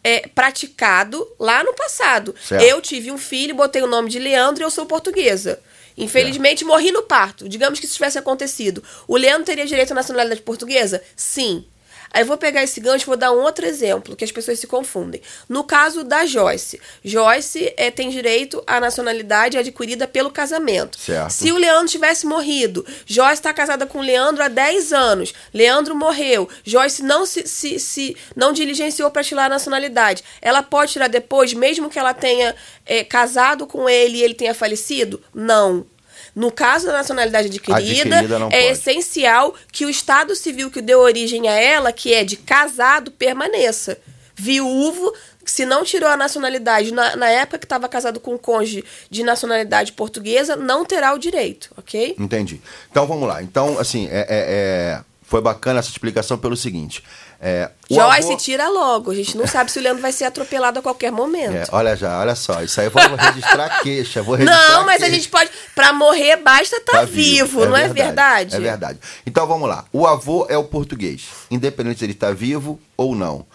[0.02, 2.34] é, praticado lá no passado.
[2.40, 2.62] Certo.
[2.62, 5.60] Eu tive um filho, botei o nome de Leandro e eu sou portuguesa.
[5.96, 7.48] Infelizmente, morri no parto.
[7.48, 8.82] Digamos que isso tivesse acontecido.
[9.06, 11.02] O Leandro teria direito à nacionalidade portuguesa?
[11.14, 11.64] Sim.
[12.12, 14.58] Aí eu vou pegar esse gancho e vou dar um outro exemplo, que as pessoas
[14.58, 15.20] se confundem.
[15.48, 16.80] No caso da Joyce.
[17.04, 20.98] Joyce eh, tem direito à nacionalidade adquirida pelo casamento.
[20.98, 21.30] Certo.
[21.30, 25.32] Se o Leandro tivesse morrido, Joyce está casada com o Leandro há 10 anos.
[25.54, 26.48] Leandro morreu.
[26.64, 30.24] Joyce não se, se, se- não diligenciou para tirar a nacionalidade.
[30.42, 32.54] Ela pode tirar depois, mesmo que ela tenha
[32.86, 35.22] eh, casado com ele e ele tenha falecido?
[35.34, 35.86] Não.
[36.34, 37.78] No caso da nacionalidade adquirida,
[38.16, 38.56] Adquirida é pode.
[38.56, 43.98] essencial que o estado civil que deu origem a ela, que é de casado, permaneça.
[44.34, 45.12] Viúvo,
[45.44, 49.22] se não tirou a nacionalidade na, na época que estava casado com um cônjuge de
[49.22, 52.14] nacionalidade portuguesa, não terá o direito, ok?
[52.18, 52.60] Entendi.
[52.90, 53.42] Então vamos lá.
[53.42, 57.04] Então, assim, é, é- é- foi bacana essa explicação pelo seguinte.
[57.42, 59.10] É, Joyce, avô- tira logo.
[59.10, 61.54] A gente não sabe se o Leandro vai ser atropelado a qualquer momento.
[61.56, 62.62] É, olha já, olha só.
[62.62, 64.22] Isso aí eu vou registrar queixa.
[64.22, 65.14] Vou registrar Não, mas a queixa.
[65.14, 65.50] gente pode.
[65.74, 68.54] Pra morrer, basta estar Tá vivo, não é verdade?
[68.54, 68.98] É verdade.
[69.26, 69.86] Então vamos lá.
[69.90, 73.46] O avô é o português, independente se ele está vivo ou não.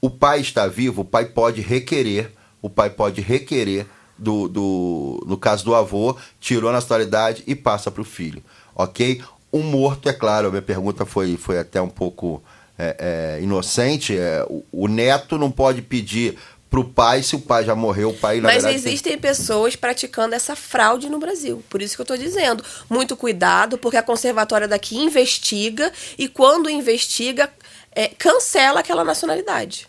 [0.00, 3.86] O pai está vivo, o pai pode requerer, o pai pode requerer
[4.18, 8.42] do, do no caso do avô, tirou a nacionalidade e passa para o filho,
[8.74, 9.22] ok?
[9.52, 12.42] O morto, é claro, a minha pergunta foi, foi até um pouco
[12.78, 14.16] é, é, inocente.
[14.16, 16.38] é, o, o neto não pode pedir
[16.70, 20.34] pro pai se o pai já morreu, o pai Mas verdade tem- existem pessoas praticando
[20.34, 21.64] essa fraude no Brasil.
[21.70, 22.62] Por isso que eu tô dizendo.
[22.90, 27.50] Muito cuidado, porque a conservatória daqui investiga e quando investiga,
[27.92, 29.88] é, cancela aquela nacionalidade.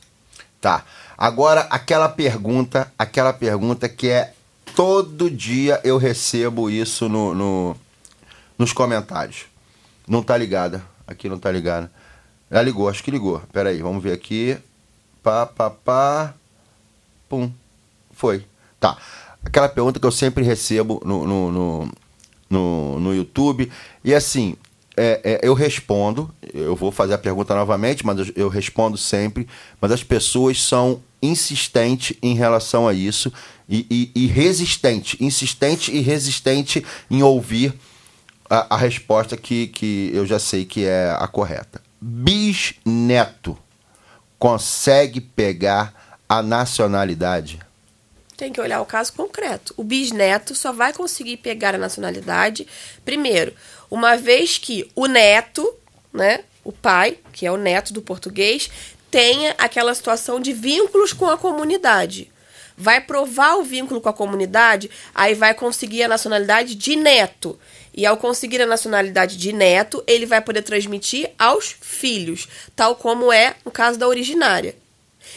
[0.62, 0.86] Tá.
[1.17, 4.32] Agora, aquela pergunta, aquela pergunta que é
[4.73, 7.78] todo dia eu recebo isso no, no-
[8.58, 9.45] nos comentários.
[10.08, 10.82] Não tá ligada.
[11.06, 11.91] Aqui não tá ligada.
[12.52, 13.42] Já ligou, acho que ligou.
[13.54, 14.58] Pera aí, vamos ver aqui.
[15.22, 16.34] Pá, pá, pá.
[17.28, 17.52] Pum.
[18.12, 18.46] Foi.
[18.80, 18.98] Tá.
[19.44, 21.92] Aquela pergunta que eu sempre recebo no, no, no,
[22.50, 23.72] no, no YouTube.
[24.04, 24.56] E assim,
[24.98, 29.48] é, é, eu respondo, eu vou fazer a pergunta novamente, mas eu, eu respondo sempre.
[29.80, 33.32] Mas as pessoas são insistentes em relação a isso
[33.68, 37.74] e, e, e resistente, insistente e resistente em ouvir
[38.50, 41.82] a, a resposta que, que eu já sei que é a correta.
[42.02, 43.58] Bisneto
[44.38, 45.94] consegue pegar
[46.30, 47.60] a nacionalidade?
[48.38, 49.74] Tem que olhar o caso concreto.
[49.76, 52.66] O bisneto só vai conseguir pegar a nacionalidade,
[53.04, 53.54] primeiro,
[53.92, 55.74] uma vez que o neto,
[56.14, 58.70] né, o pai, que é o neto do português,
[59.12, 62.32] tenha aquela situação de vínculos com a comunidade.
[62.78, 67.60] Vai provar o vínculo com a comunidade, aí vai conseguir a nacionalidade de neto.
[68.00, 73.30] E ao conseguir a nacionalidade de neto, ele vai poder transmitir aos filhos, tal como
[73.30, 74.74] é no caso da originária.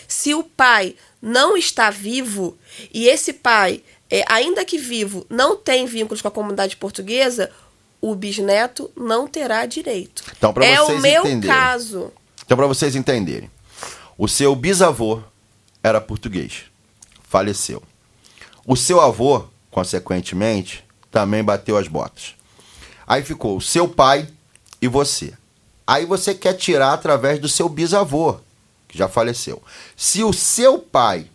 [0.07, 2.57] Se o pai não está vivo
[2.94, 7.51] e esse pai, é, ainda que vivo, não tem vínculos com a comunidade portuguesa,
[8.01, 10.22] o bisneto não terá direito.
[10.38, 11.57] Então, pra é vocês o meu entenderem.
[11.57, 12.12] caso.
[12.46, 13.51] Então, para vocês entenderem,
[14.16, 15.20] o seu bisavô
[15.83, 16.66] era português,
[17.29, 17.83] faleceu.
[18.64, 22.40] O seu avô, consequentemente, também bateu as botas.
[23.12, 24.27] Aí ficou seu pai
[24.81, 25.35] e você.
[25.87, 28.37] Aí você quer tirar através do seu bisavô,
[28.88, 29.62] que já faleceu.
[29.94, 31.27] Se o seu pai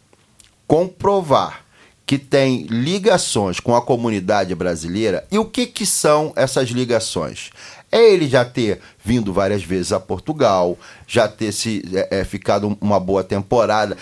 [0.66, 1.64] comprovar
[2.04, 7.52] que tem ligações com a comunidade brasileira, e o que, que são essas ligações?
[7.98, 12.78] É ele já ter vindo várias vezes a Portugal, já ter se é, é, ficado
[12.82, 13.98] uma boa temporada,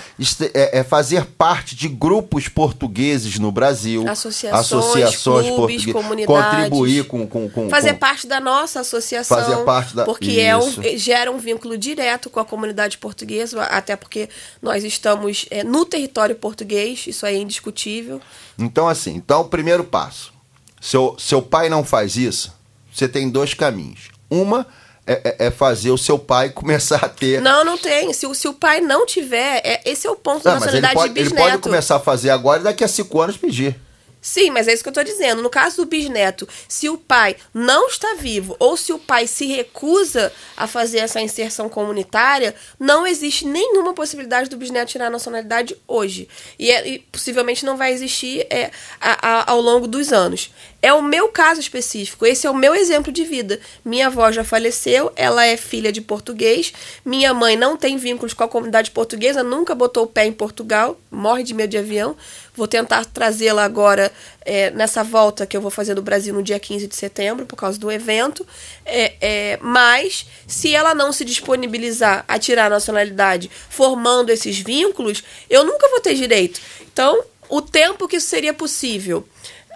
[0.53, 6.63] é, é fazer parte de grupos portugueses no Brasil, Associações, clubes, portuguesas, comunidades.
[6.63, 9.37] contribuir com, com, com Fazer com- parte da nossa associação.
[9.37, 10.97] Fazer parte da- Porque é um, Isso.
[10.97, 14.27] gera um vínculo direto com a comunidade portuguesa, até porque
[14.61, 18.19] nós estamos é, no território português, isso aí é indiscutível.
[18.57, 20.33] Então, assim, então o primeiro passo.
[20.81, 22.53] Seu, seu pai não faz isso,
[22.95, 24.09] você tem dois caminhos.
[24.29, 24.65] Uma
[25.07, 27.41] é, é- é fazer o seu pai começar a ter.
[27.41, 28.11] Não, não tem.
[28.13, 30.69] Se, o- se o pai não tiver, é, esse é o ponto da Não, mas
[30.73, 31.49] ele nacionalidade pode, de ele bisneto.
[31.51, 33.79] pode começar a fazer agora e daqui a cinco anos pedir.
[34.19, 35.43] Sim, mas é isso que eu tô dizendo.
[35.43, 39.45] No caso do bisneto, se o pai não está vivo ou se o pai se
[39.45, 45.77] recusa a fazer essa inserção comunitária, não existe nenhuma possibilidade do bisneto tirar a nacionalidade
[45.87, 46.27] hoje.
[46.57, 50.51] E, é- e possivelmente não vai existir é, a- a- ao longo dos anos.
[50.85, 53.59] É o meu caso específico, esse é o meu exemplo de vida.
[53.83, 56.71] Minha avó já faleceu, ela é filha de português,
[57.03, 60.95] minha mãe não tem vínculos com a comunidade portuguesa, nunca botou o pé em Portugal,
[61.09, 62.15] morre de medo de avião.
[62.55, 66.59] Vou tentar trazê-la agora é, nessa volta que eu vou fazer do Brasil no dia
[66.59, 68.45] 15 de setembro, por causa do evento.
[68.85, 75.23] É, é, mas, se ela não se disponibilizar a tirar a nacionalidade formando esses vínculos,
[75.49, 76.61] eu nunca vou ter direito.
[76.81, 79.27] Então, o tempo que isso seria possível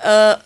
[0.02, 0.40] ah,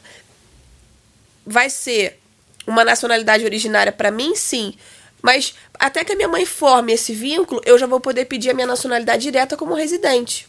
[1.46, 2.20] vai ser
[2.66, 4.76] uma nacionalidade originária para mim, sim.
[5.22, 8.54] Mas até que a minha mãe forme esse vínculo, eu já vou poder pedir a
[8.54, 10.48] minha nacionalidade direta como residente.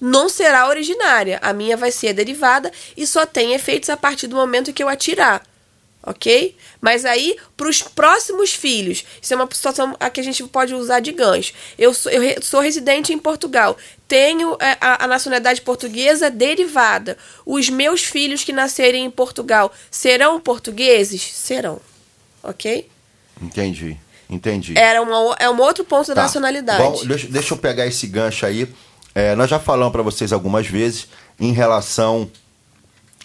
[0.00, 1.38] Não será originária.
[1.42, 4.88] A minha vai ser derivada e só tem efeitos a partir do momento que eu
[4.88, 5.42] a tirar.
[6.06, 6.56] Ok?
[6.80, 10.72] Mas aí, para os próximos filhos, isso é uma situação a que a gente pode
[10.74, 11.52] usar de gancho.
[11.76, 17.18] Eu sou, eu sou residente em Portugal, tenho é, a, a nacionalidade portuguesa derivada.
[17.44, 21.20] Os meus filhos que nascerem em Portugal serão portugueses?
[21.22, 21.80] Serão,
[22.42, 22.88] ok?
[23.42, 23.96] Entendi,
[24.30, 24.74] entendi.
[24.78, 26.22] Era uma, é um outro ponto da Tá.
[26.22, 26.82] nacionalidade.
[26.82, 28.68] Vamos- deixa, deixa eu pegar esse gancho aí.
[29.14, 31.08] É, nós já falamos para vocês algumas vezes
[31.40, 32.30] em relação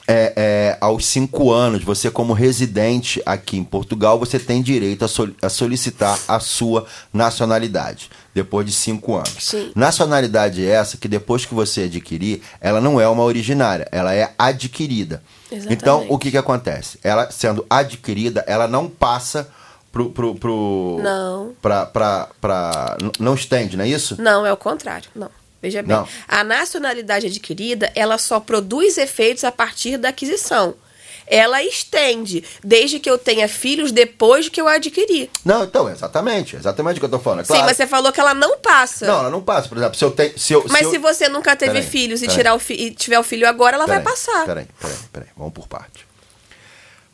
[0.08, 1.84] é, é, aos cinco anos.
[1.84, 8.10] Você, como residente aqui em Portugal, você tem direito a, a solicitar a sua nacionalidade
[8.34, 9.38] depois de cinco anos.
[9.40, 9.72] Sim.
[9.76, 15.22] Nacionalidade essa que depois que você adquirir, ela não é uma originária, ela é adquirida.
[15.52, 15.74] Exatamente.
[15.74, 16.98] Então, o que, que acontece?
[17.04, 19.50] Ela sendo adquirida, ela não passa
[19.92, 20.10] pro.
[20.10, 21.54] pro, pro Não.
[21.62, 24.22] Pra, pra, pra, não estende, não é isso?
[24.22, 25.10] Não, é o contrário.
[25.14, 25.30] Não.
[25.62, 25.96] Veja bem.
[25.96, 26.08] Não.
[26.28, 30.74] A nacionalidade adquirida, ela só produz efeitos a partir da aquisição.
[31.28, 35.30] Ela estende, desde que eu tenha filhos depois que eu adquiri.
[35.46, 36.58] Não, então, exatamente.
[36.58, 37.42] Exatamente o que eu tô falando.
[37.42, 37.66] É Sim, claro.
[37.68, 39.06] mas você falou que ela não passa.
[39.08, 39.70] Não, ela não passa.
[39.70, 40.38] Por exemplo, se eu tenho.
[40.38, 41.02] Se eu, mas se, se eu...
[41.02, 42.36] você nunca teve Peraí, filhos e, peraí.
[42.38, 44.46] tirar o fi- e tiver o filho agora, ela vai Peraí, passar.
[44.46, 45.30] Peraí, peraí, peraí.
[45.38, 46.06] Vamos por parte.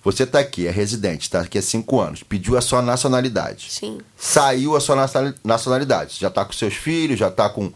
[0.03, 3.67] Você tá aqui, é residente, tá aqui há cinco anos, pediu a sua nacionalidade.
[3.69, 3.99] Sim.
[4.17, 6.15] Saiu a sua nacional- nacionalidade.
[6.19, 7.71] Já tá com seus filhos, já tá com.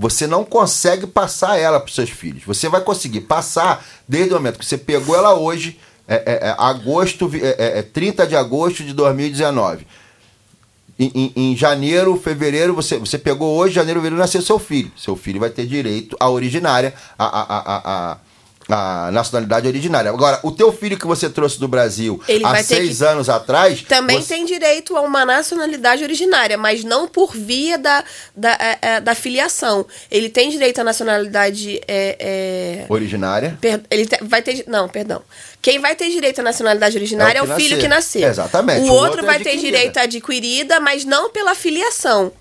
[0.00, 2.42] Você não consegue passar ela para seus filhos.
[2.46, 5.78] Você vai conseguir passar desde o momento que você pegou ela hoje,
[6.08, 9.86] é, é, é, agosto, é, é, é 30 de agosto de 2019.
[10.98, 14.90] Em, em- em janeiro, fevereiro, você, você pegou hoje, janeiro, fevereiro, nasceu seu filho.
[14.96, 18.18] Seu filho vai ter direito à originária, à, à, à,
[18.72, 20.10] à nacionalidade originária.
[20.10, 23.82] Agora, o teu filho que você trouxe do Brasil Ele há seis que- anos atrás.
[23.82, 28.04] Também você- tem direito a uma nacionalidade originária, mas não por via da,
[28.36, 29.86] da, é, é, da filiação.
[30.10, 31.80] Ele tem direito à nacionalidade.
[31.88, 33.56] é, é, Originária.
[33.60, 34.64] Per- Ele te- vai ter.
[34.66, 35.22] Não, perdão.
[35.62, 37.80] Quem vai ter direito à nacionalidade originária é É o, o que filho nascer.
[37.82, 38.28] que nasceu.
[38.28, 38.80] Exatamente.
[38.80, 42.32] O, O outro, outro é vai ter direito à adquirida, mas não pela filiação.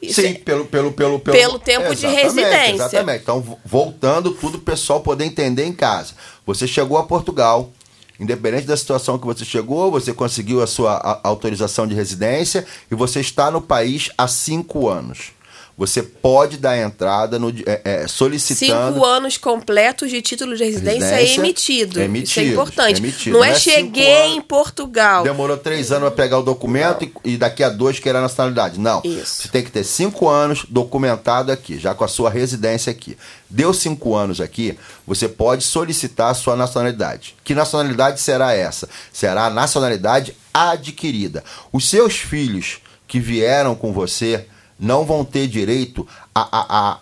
[0.00, 2.74] Isso Sim, é- pelo, pelo, pelo, Pelo tempo de residência.
[2.74, 3.22] Exatamente.
[3.22, 6.14] Então, vo- voltando tudo, o pessoal poder entender em casa.
[6.46, 7.72] Você chegou a Portugal,
[8.18, 13.20] independente da situação que você chegou, você conseguiu a sua autorização de residência e você
[13.20, 15.32] está no país há cinco anos.
[15.78, 18.94] Você pode dar entrada no, é, é, solicitando.
[18.94, 21.90] Cinco anos completos de título de residência, Residência emitido.
[21.92, 22.98] Isso é emitidos, importante.
[22.98, 23.26] emitidos.
[23.26, 24.36] Não Não é, é cheguei anos.
[24.36, 25.22] em Portugal.
[25.22, 28.80] Demorou três anos para pegar o documento e, e daqui a dois querer a nacionalidade.
[28.80, 29.00] Não.
[29.04, 29.42] Isso.
[29.42, 33.16] Você tem que ter cinco anos documentado aqui, já com a sua residência aqui.
[33.48, 34.76] Deu cinco anos aqui,
[35.06, 37.36] você pode solicitar a sua nacionalidade.
[37.44, 38.88] Que nacionalidade será essa?
[39.12, 41.44] Será a nacionalidade adquirida.
[41.72, 44.44] Os seus filhos que vieram com você
[44.78, 46.98] não vão ter direito a, a, a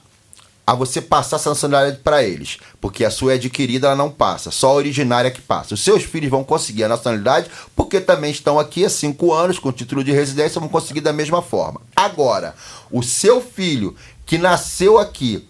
[0.66, 4.50] a você passar essa nacionalidade para eles, porque a sua é adquirida, ela não passa,
[4.50, 5.74] só a originária que passa.
[5.74, 9.70] Os seus filhos vão conseguir a nacionalidade porque também estão aqui há cinco anos com
[9.70, 11.80] título de residência, vão conseguir da mesma forma.
[11.94, 12.56] Agora,
[12.90, 15.48] o seu filho que nasceu aqui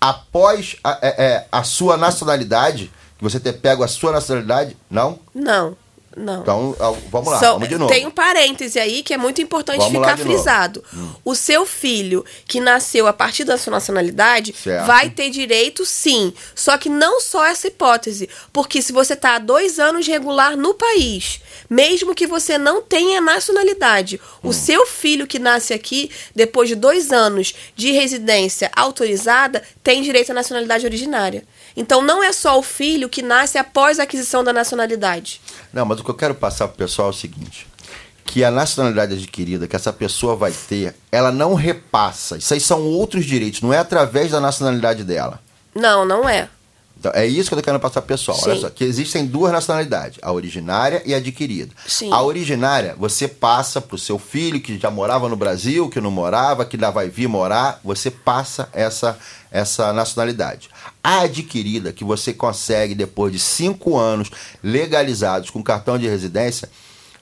[0.00, 5.18] após a, é, é, a sua nacionalidade, que você ter pego a sua nacionalidade, não?
[5.34, 5.76] Não,
[6.16, 6.42] não.
[6.42, 7.92] Então, ah, vamos lá, vamos de novo.
[7.92, 10.22] Tem um parêntese aí que é muito importante Vamos ficar novo.
[10.30, 10.84] frisado.
[11.24, 14.86] O seu filho que nasceu a partir da sua nacionalidade Certo.
[14.86, 16.32] vai ter direito, sim.
[16.54, 18.28] Só que não só essa hipótese.
[18.52, 23.20] Porque se você está há dois anos regular no país, mesmo que você não tenha
[23.20, 24.48] nacionalidade, Hum.
[24.48, 30.30] o seu filho que nasce aqui, depois de dois anos de residência autorizada, tem direito
[30.30, 31.44] à nacionalidade originária.
[31.76, 35.40] Então não é só o filho que nasce após a aquisição da nacionalidade.
[35.72, 37.66] Não, mas o que eu quero passar pro pessoal é o seguinte:
[38.24, 42.36] que a nacionalidade adquirida que essa pessoa vai ter, ela não repassa.
[42.36, 45.40] Isso aí são outros direitos, não é através da nacionalidade dela.
[45.74, 46.48] Não, não é.
[47.02, 48.38] Então, é isso que eu tô querendo passar pro pessoal.
[48.44, 51.74] Olha só, que existem duas nacionalidades, a originária e a adquirida.
[51.84, 52.12] Sim.
[52.12, 56.64] A originária, você passa pro seu filho que já morava no Brasil, que não morava,
[56.64, 59.18] que ainda vai vir morar, você passa essa,
[59.50, 60.70] essa nacionalidade.
[61.02, 64.30] A adquirida, que você consegue depois de cinco anos
[64.62, 66.68] legalizados com cartão de residência,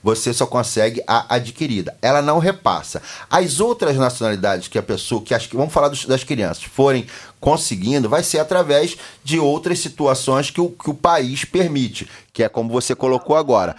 [0.03, 1.95] você só consegue a adquirida.
[2.01, 3.03] Ela não repassa.
[3.29, 7.07] As outras nacionalidades que a pessoa, que as, vamos falar dos- das crianças, forem
[7.41, 12.49] conseguindo, vai ser através de outras situações que o, que o país permite, que é
[12.49, 13.75] como você colocou agora.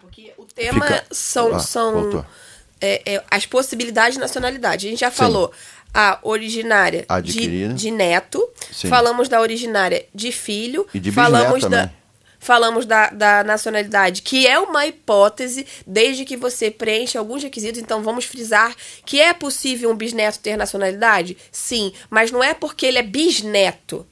[0.00, 2.24] porque o tema Fica- são, Ah, são
[2.80, 4.86] é, é, as possibilidades de nacionalidade.
[4.86, 5.50] A gente já falou
[5.94, 8.88] a originária de, de neto, Sim.
[8.88, 11.68] falamos da originária de filho, E de falamos da.
[11.70, 11.96] também.
[12.38, 17.80] Falamos da, da nacionalidade, que é uma hipótese, desde que você preencha alguns requisitos.
[17.80, 18.74] Então, vamos frisar
[19.04, 21.36] que é possível um bisneto ter nacionalidade?
[21.50, 24.06] Sim, mas não é porque ele é bisneto.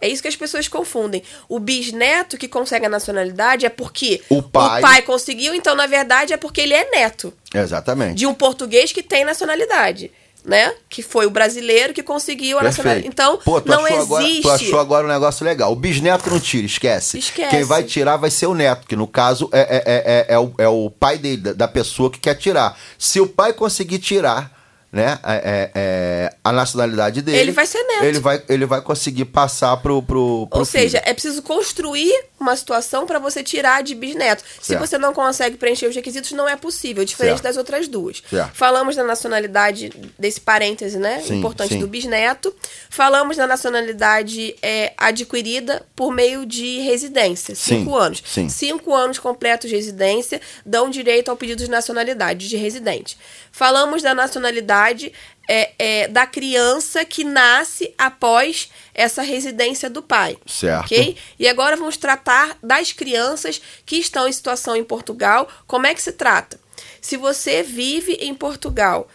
[0.00, 1.22] É isso que as pessoas confundem.
[1.48, 6.36] O bisneto que consegue a nacionalidade é porque O pai- conseguiu, então na verdade é
[6.36, 8.16] porque ele é neto Exatamente.
[8.16, 10.10] de um português que tem nacionalidade,
[10.44, 10.74] né?
[10.88, 13.08] Que foi o brasileiro que conseguiu a nacionalidade.
[13.08, 14.42] Então Pô, não achou Agora, existe.
[14.42, 15.72] tu achou agora um negócio legal.
[15.72, 17.18] O bisneto não tira, esquece.
[17.18, 17.50] Esquece.
[17.50, 20.38] Quem vai tirar vai ser o neto, que no caso é, é, é, é, é
[20.38, 22.78] o, é o pai dele, da, pessoa que quer tirar.
[22.98, 24.50] Se o pai conseguir tirar
[24.92, 27.38] né, é, é, é, a nacionalidade dele.
[27.38, 28.04] Ele vai ser neto.
[28.04, 30.02] Ele vai, ele vai conseguir passar pro.
[30.02, 31.10] pro, pro Ou seja, filho.
[31.10, 32.12] é preciso construir
[32.42, 34.42] uma situação para você tirar de bisneto.
[34.60, 34.80] Se Certo.
[34.80, 37.44] você não consegue preencher os requisitos, não é possível, diferente Certo.
[37.44, 38.22] das outras duas.
[38.28, 38.54] Certo.
[38.54, 41.22] Falamos da nacionalidade desse parêntese, né?
[41.24, 41.78] Sim, Importante sim.
[41.80, 42.54] do bisneto.
[42.90, 48.22] Falamos da nacionalidade é, adquirida por meio de residência, Sim, cinco anos.
[48.26, 48.48] sim.
[48.48, 53.16] Cinco anos completos de residência dão direito ao pedido de nacionalidade de residente.
[53.50, 55.12] Falamos da nacionalidade
[55.48, 60.36] é, é, da criança que nasce após essa residência do pai.
[60.46, 60.84] Certo.
[60.84, 61.16] Ok?
[61.38, 65.48] E agora vamos tratar das crianças que estão em situação em Portugal.
[65.66, 66.60] Como é que se trata?
[67.00, 69.08] Se você vive em Portugal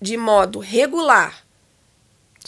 [0.00, 1.44] de modo regular,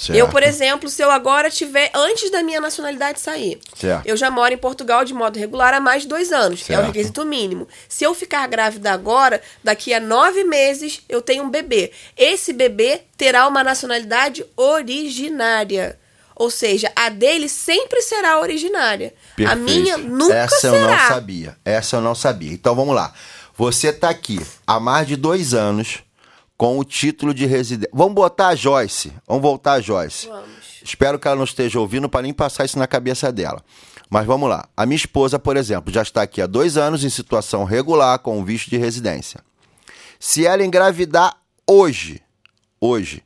[0.00, 0.18] Certo.
[0.18, 4.06] eu, por exemplo, se eu agora tiver, antes da minha nacionalidade sair, Certo.
[4.06, 6.62] eu já moro em Portugal de modo regular há mais de dois anos.
[6.62, 6.80] É Certo.
[6.80, 7.68] o requisito mínimo.
[7.86, 11.92] Se eu ficar grávida agora, daqui a nove meses eu tenho um bebê.
[12.16, 15.98] Esse bebê terá uma nacionalidade originária.
[16.34, 19.12] Ou seja, a dele sempre será originária.
[19.34, 19.60] A Perfeito.
[19.62, 20.76] minha nunca Essa será.
[20.76, 21.56] eu não sabia.
[21.62, 22.52] Essa eu não sabia.
[22.52, 23.12] Então vamos lá.
[23.54, 25.98] Você tá aqui há mais de dois anos
[26.60, 27.88] com o título de residente.
[27.90, 29.10] Vamos botar a Joyce.
[29.26, 30.26] Vamos voltar a Joyce.
[30.28, 30.50] Vamos.
[30.84, 33.64] Espero que ela não esteja ouvindo para nem passar isso na cabeça dela.
[34.10, 34.68] Mas vamos lá.
[34.76, 38.44] A minha esposa, por exemplo, já está aqui há dois anos em situação regular com
[38.44, 39.40] visto de residência.
[40.18, 41.34] Se ela engravidar
[41.66, 42.20] hoje,
[42.78, 43.22] hoje,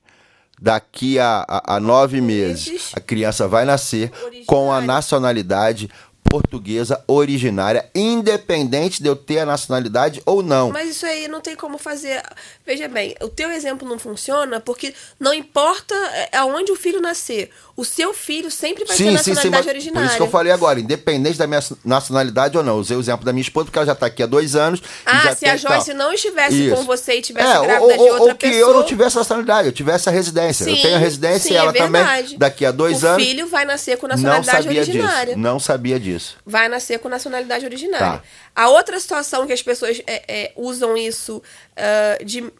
[0.62, 4.12] daqui a, a- a nove meses, a criança vai nascer
[4.46, 5.90] com a nacionalidade
[6.34, 10.72] portuguesa originária, independente de eu ter a nacionalidade ou não.
[10.72, 12.20] Mas isso aí não tem como fazer.
[12.66, 17.50] Veja bem, o teu exemplo não funciona porque não importa é, aonde o filho nascer.
[17.76, 20.00] O seu filho sempre vai ter nacionalidade mas originária.
[20.00, 22.78] Por isso que eu falei agora, independente da minha nacionalidade ou não.
[22.78, 24.80] Usei o exemplo da minha esposa, porque ela já está aqui há dois anos.
[25.06, 25.96] Ah, se a Joyce tal.
[25.96, 26.74] não estivesse Isso.
[26.76, 28.70] com você e tivesse É, grávida ou, de ou- outra ou que pessoa.
[28.70, 30.64] eu não tivesse nacionalidade, eu tivesse a residência.
[30.64, 32.04] eu Sim, tenho a residência sim, e ela é também,
[32.38, 33.24] daqui a dois o anos.
[33.24, 35.26] filho vai nascer com não nacionalidade sabia originária.
[35.34, 35.38] disso.
[35.38, 36.23] Não sabia disso.
[36.44, 38.18] Vai nascer com nacionalidade originária.
[38.18, 38.22] Tá.
[38.54, 41.42] A outra situação que as pessoas é, é, usam isso
[41.76, 42.52] ah, de.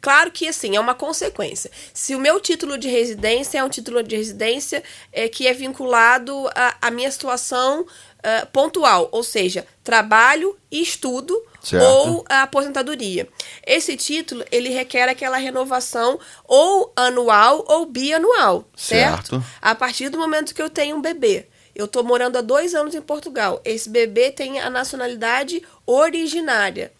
[0.00, 1.70] Claro que assim, é uma consequência.
[1.92, 6.48] Se o meu título de residência é um título de residência é, que é vinculado
[6.80, 7.84] à, minha situação
[8.22, 11.84] ah, pontual, ou seja, trabalho e estudo Certo.
[11.84, 13.28] ou a aposentadoria.
[13.66, 19.30] Esse título, ele requer aquela renovação ou anual ou bianual, certo?
[19.30, 19.44] Certo.
[19.60, 21.49] A partir do momento que eu tenho um bebê.
[21.80, 23.58] Eu tô morando há dois anos em Portugal.
[23.64, 26.92] Esse bebê tem a nacionalidade originária.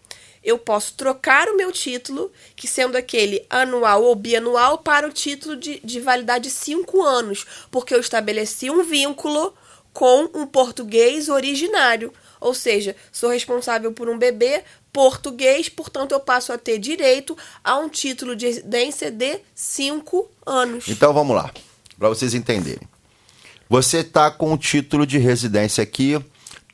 [0.43, 5.55] Eu posso trocar o meu título, que sendo aquele anual ou bianual, para o título
[5.55, 9.53] de, de validade de cinco anos, porque eu estabeleci um vínculo
[9.93, 12.11] com um português originário.
[12.39, 17.77] Ou seja, sou responsável por um bebê português, portanto, eu passo a ter direito a
[17.77, 20.87] um título de residência de cinco anos.
[20.87, 21.53] Então vamos lá,
[21.99, 22.90] para vocês entenderem.
[23.71, 26.19] Você está com o título de residência aqui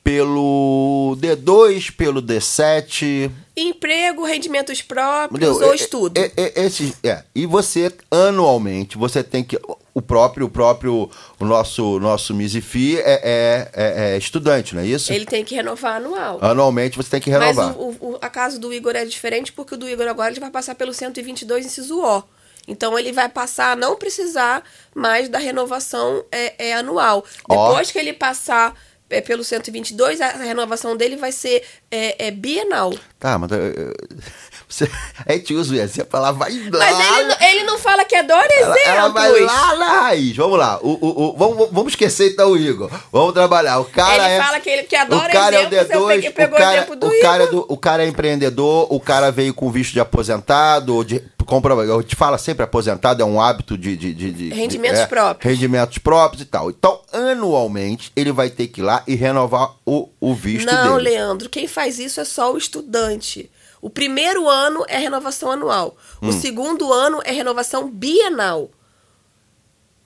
[0.02, 3.30] pelo D2, pelo D7.
[3.56, 5.64] Emprego, rendimentos próprios entendeu?
[5.68, 6.18] ou É- estudo.
[6.18, 7.22] é- é- esse- é.
[7.32, 9.56] E você, anualmente, você tem que.
[9.94, 14.86] O próprio, o próprio, o nosso, nosso MISIFI é, é, é- é estudante, não é
[14.86, 15.12] isso?
[15.12, 16.38] Ele tem que renovar anual.
[16.42, 17.76] Anualmente você tem que Mas renovar.
[17.78, 20.40] o, o, o- a caso do Igor é diferente, porque o do Igor agora ele
[20.40, 22.24] vai passar pelo 122 inciso O.
[22.68, 24.62] Então ele vai passar a não precisar
[24.94, 27.24] mais da renovação é, é, anual.
[27.48, 27.68] Ó.
[27.70, 28.74] Depois que ele passar
[29.10, 32.92] é, pelo 122, a, renovação dele vai ser é, é, bienal.
[33.18, 33.50] Tá, mas.
[33.52, 33.92] eh,
[34.68, 34.86] Você,
[35.26, 36.78] a gente usa exemplo, ela vai lá.
[36.78, 38.86] Mas ele, não- ele não fala que adora Ela, exemplos.
[38.98, 40.36] ela vai lá na raiz.
[40.36, 40.78] Vamos lá.
[40.82, 42.90] O, o, o- vamos, vamos esquecer então o Igor.
[43.10, 43.78] Vamos trabalhar.
[43.78, 44.42] O cara Ele é.
[44.42, 46.76] fala que ele- que adora o cara exemplos, é o eu D2, peguei- o cara,
[46.76, 49.94] exemplo do o cara, é do, o cara é empreendedor, o cara veio com visto
[49.94, 53.96] de aposentado, ou de, compra, eu te falo sempre, aposentado é um hábito de...
[53.96, 55.52] de, de- de- Rendimentos é, próprios.
[55.52, 56.68] Rendimentos próprios e tal.
[56.70, 61.10] Então, anualmente, ele vai ter que ir lá e renovar o, o visto Não, dele.
[61.10, 63.50] Leandro, quem faz isso é só o estudante.
[63.80, 65.96] O primeiro ano é renovação anual.
[66.22, 66.28] Hum.
[66.28, 68.70] O segundo ano é renovação bienal.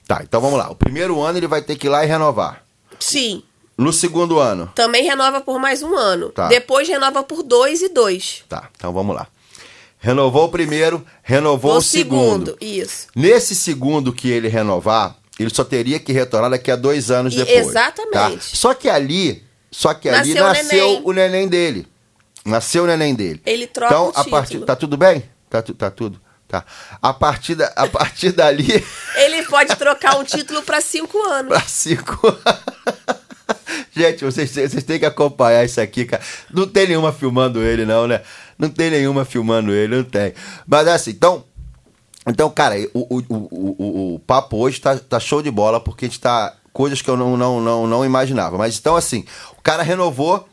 [0.07, 0.69] Tá, então vamos lá.
[0.69, 2.63] O primeiro ano ele vai ter que ir lá e renovar.
[2.99, 3.43] Sim.
[3.75, 6.29] No segundo ano, Também renova por mais um ano.
[6.29, 6.47] Tá.
[6.47, 8.43] Depois renova por dois e dois.
[8.47, 9.27] Tá, então vamos lá.
[10.03, 12.57] Renovou o primeiro, renovou o, segundo.
[12.59, 13.07] Isso.
[13.15, 17.37] Nesse segundo que ele renovar, Ele só teria que retornar daqui a dois anos E-
[17.37, 17.67] depois.
[17.69, 18.11] exatamente.
[18.11, 18.37] tá?
[18.41, 19.41] Só que ali,
[19.71, 21.01] só que ali Nasceu o neném.
[21.05, 21.87] o neném dele.
[22.45, 23.41] Nasceu o neném dele.
[23.45, 24.29] Ele troca então, o a título.
[24.31, 25.23] partir, tá tudo bem?
[25.49, 26.19] Tá, tá tudo?
[26.49, 26.65] Tá.
[27.01, 28.67] A partir, da, a partir dali,
[29.15, 31.47] Ele pode trocar um título para cinco anos.
[31.47, 32.19] pra cinco.
[33.95, 36.21] Gente, vocês, vocês têm que acompanhar isso aqui, cara.
[36.51, 38.21] Não tem nenhuma filmando ele, não, né?
[38.57, 40.33] Não tem nenhuma filmando ele, não tem.
[40.67, 41.43] Mas assim, então.
[42.25, 46.05] Então, cara, o, o, o, o, o papo hoje tá, tá show de bola, porque
[46.05, 46.55] a gente tá.
[46.71, 48.57] Coisas que eu não, não, não, não imaginava.
[48.57, 49.25] Mas então, assim,
[49.57, 50.47] o cara renovou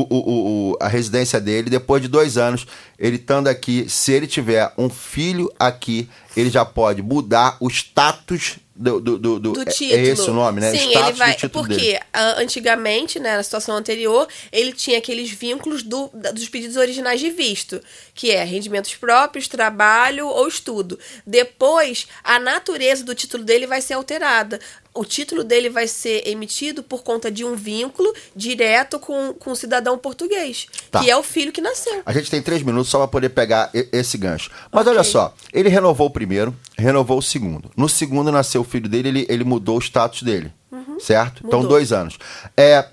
[0.00, 2.66] o, o, o, a residência dele depois de dois anos.
[2.98, 8.56] Ele estando aqui, se ele tiver um filho aqui, ele já pode mudar o status
[8.74, 8.98] do.
[9.00, 10.00] do, do, do- do é- título.
[10.00, 10.70] É esse o nome, né?
[10.70, 11.32] Sim, status ele vai.
[11.32, 12.00] do título porque dele.
[12.12, 17.28] ah, antigamente, né, na situação anterior, ele tinha aqueles vínculos do, dos pedidos originais de
[17.30, 17.80] visto,
[18.14, 20.98] que é rendimentos próprios, trabalho ou estudo.
[21.26, 24.58] Depois, a natureza do título dele vai ser alterada.
[24.96, 29.56] O título dele vai ser emitido por conta de um vínculo direto com, com o
[29.56, 31.00] cidadão português, Tá.
[31.00, 32.02] que é o filho que nasceu.
[32.04, 34.50] A gente tem três minutos só para poder pegar esse gancho.
[34.72, 37.70] Mas olha só, ele renovou o primeiro, renovou o segundo.
[37.76, 40.52] No segundo nasceu o filho dele, ele, ele mudou o status dele.
[40.98, 41.42] Certo?
[41.44, 41.64] Então, Uhum.
[41.64, 41.78] Mudou.
[41.78, 42.18] dois anos.
[42.56, 42.86] É,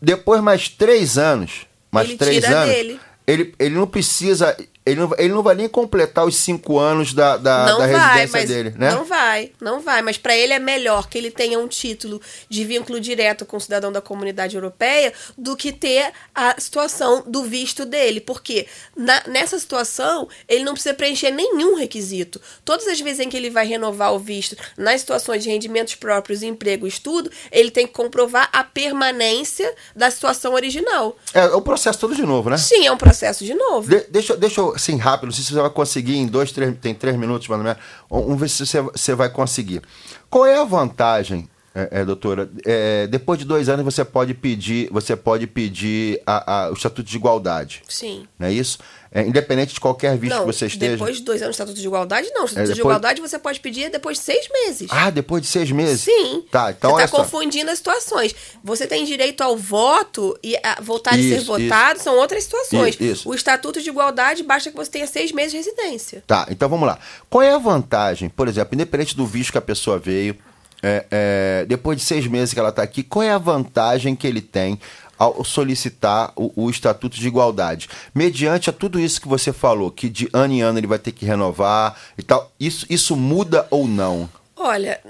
[0.00, 1.66] depois, mais três anos.
[1.90, 2.74] Mais Ele três tira anos.
[2.74, 3.00] dele.
[3.26, 4.56] Ele, ele não precisa.
[4.86, 8.20] Ele não, ele não vai nem completar os cinco anos da, da, não da vai,
[8.26, 8.90] residência mas dele, né?
[8.92, 10.02] não vai, não vai.
[10.02, 12.20] Mas para ele é melhor que ele tenha um título
[12.50, 17.44] de vínculo direto com o cidadão da comunidade europeia do que ter a situação do
[17.44, 22.38] visto dele, porque na- nessa situação ele não precisa preencher nenhum requisito.
[22.62, 26.42] Todas as vezes em que ele vai renovar o visto, nas situações de rendimentos próprios,
[26.42, 31.16] emprego, e estudo, ele tem que comprovar a permanência da situação original.
[31.32, 32.58] É, o processo todo de novo, né?
[32.58, 33.88] Sim, é um processo de novo.
[33.88, 36.76] De- deixa, deixa eu, assim, rápido, não sei se você vai conseguir em dois, três,
[36.80, 37.82] tem três minutos, mais ou menos.
[38.10, 39.82] Vamos ver se você, você vai conseguir.
[40.28, 42.50] Qual é a vantagem, é, é, doutora?
[42.64, 47.08] É, depois de dois anos você pode pedir, você pode pedir a- a- o estatuto
[47.08, 47.82] de igualdade.
[47.88, 48.26] Sim.
[48.38, 48.78] Não é isso?
[49.16, 50.90] É, independente de qualquer visto Não, que você esteja.
[50.96, 52.42] depois de dois anos de Estatuto de Igualdade, não.
[52.42, 54.88] O Estatuto É, de depois- Igualdade você pode pedir depois de seis meses.
[54.90, 56.00] Ah, depois de seis meses?
[56.00, 56.42] Sim.
[56.50, 58.34] Tá, então você está confundindo as situações.
[58.64, 62.96] Você tem direito ao voto e a votar e ser Isso, votado são outras situações.
[62.96, 63.28] Isso, isso.
[63.28, 66.24] O Estatuto de Igualdade basta que você tenha seis meses de residência.
[66.26, 66.98] Tá, então vamos lá.
[67.30, 70.36] Qual é a vantagem, por exemplo, independente do visto que a pessoa veio,
[70.82, 74.26] é, é, depois de seis meses que ela está aqui, qual é a vantagem que
[74.26, 74.78] ele tem
[75.18, 77.88] ao solicitar o, o Estatuto de Igualdade?
[78.14, 81.12] Mediante a tudo isso que você falou, que de ano em ano ele vai ter
[81.12, 84.28] que renovar e tal, isso, isso muda ou não?
[84.56, 85.00] Olha,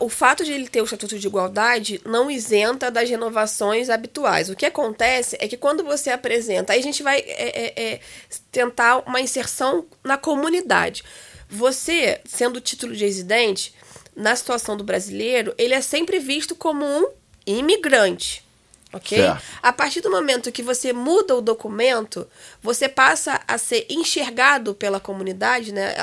[0.00, 4.48] o fato de ele ter o Estatuto de Igualdade não isenta das renovações habituais.
[4.48, 8.00] O que acontece é que quando você apresenta, aí a gente vai é, é, é,
[8.50, 11.04] tentar uma inserção na comunidade.
[11.50, 13.74] Você, sendo título de residente,
[14.16, 17.08] na situação do brasileiro, ele é sempre visto como um
[17.46, 18.42] imigrante.
[18.92, 19.18] Ok?
[19.18, 19.42] Certo.
[19.62, 22.26] A partir do momento que você muda o documento,
[22.62, 25.94] você passa a ser enxergado pela comunidade né,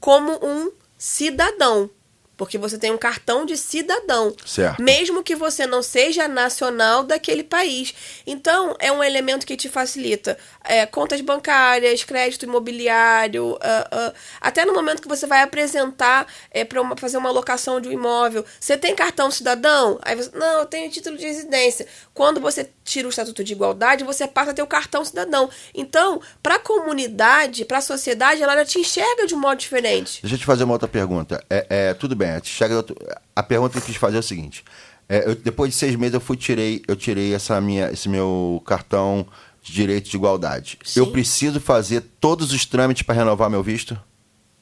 [0.00, 1.90] como um cidadão.
[2.36, 4.34] Porque você tem um cartão de cidadão.
[4.44, 4.82] Certo.
[4.82, 7.94] Mesmo que você não seja nacional daquele país.
[8.26, 14.64] Então, é um elemento que te facilita é, contas bancárias, crédito imobiliário, ah, ah, até
[14.64, 18.44] no momento que você vai apresentar é, para fazer uma locação de um imóvel.
[18.60, 19.98] Você tem cartão cidadão?
[20.02, 21.86] Aí você, não, eu tenho título de residência.
[22.12, 25.50] Quando você tira o Estatuto de Igualdade, você passa a ter o cartão cidadão.
[25.74, 30.20] Então, para a comunidade, para a sociedade, ela já te enxerga de um modo diferente.
[30.22, 31.44] Deixa eu te fazer uma outra pergunta.
[31.50, 32.40] É, é, tudo bem, a,
[33.34, 34.64] a pergunta que eu quis fazer é o seguinte.
[35.08, 38.60] É, eu- depois de seis meses eu fui tirei eu tirei essa minha esse meu
[38.66, 39.26] cartão
[39.62, 40.78] de direito de igualdade.
[40.94, 43.98] Eu preciso fazer todos os trâmites para renovar meu visto?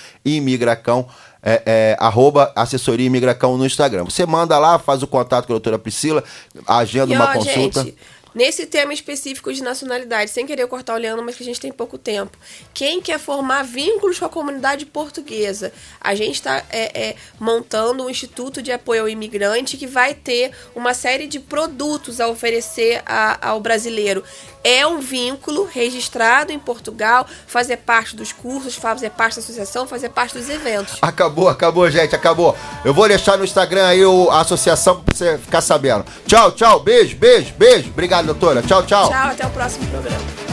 [1.48, 4.02] é, é, arroba assessoria imigracão no Instagram.
[4.02, 6.24] Você manda lá, faz o contato com a doutora Priscila,
[6.66, 7.84] agenda E uma ó, consulta.
[7.84, 7.96] gente,
[8.36, 11.72] nesse tema específico de nacionalidade, sem querer cortar o Leandro, mas que a gente tem
[11.72, 12.36] pouco tempo.
[12.74, 15.72] Quem quer formar vínculos com a comunidade portuguesa?
[15.98, 20.52] A gente está é, é, montando um instituto de apoio ao imigrante que vai ter
[20.74, 24.22] uma série de produtos a oferecer a- ao brasileiro.
[24.62, 30.08] É um vínculo registrado em Portugal, fazer parte dos cursos, fazer parte da associação, fazer
[30.10, 30.98] parte dos eventos.
[31.00, 32.54] Acabou, acabou, gente, acabou.
[32.84, 36.04] Eu vou deixar no Instagram aí a associação pra você ficar sabendo.
[36.26, 37.90] Tchau, tchau, beijo, beijo, beijo.
[37.90, 38.62] Obrigado, doutora.
[38.62, 39.08] Tchau, tchau.
[39.08, 40.46] Tchau, até o próximo programa.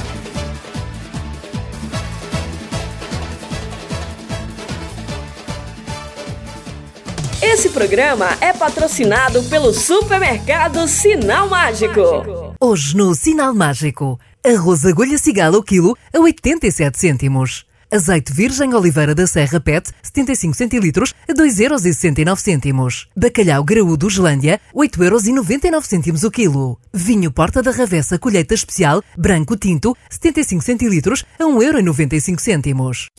[7.41, 12.55] Esse programa é patrocinado pelo supermercado Sinal Mágico.
[12.59, 17.65] Hoje no Sinal Mágico, arroz agulha cigala o quilo a 87 cêntimos.
[17.93, 23.05] Azeite virgem Oliveira da Serra PET, 75 centilitros, a 2,69€.
[23.15, 26.79] Bacalhau graúdo Gelândia, 8,99€ o quilo.
[26.91, 33.09] Vinho Porta da Ravessa Colheita Especial, branco tinto, 75 centilitros, a 1,95€.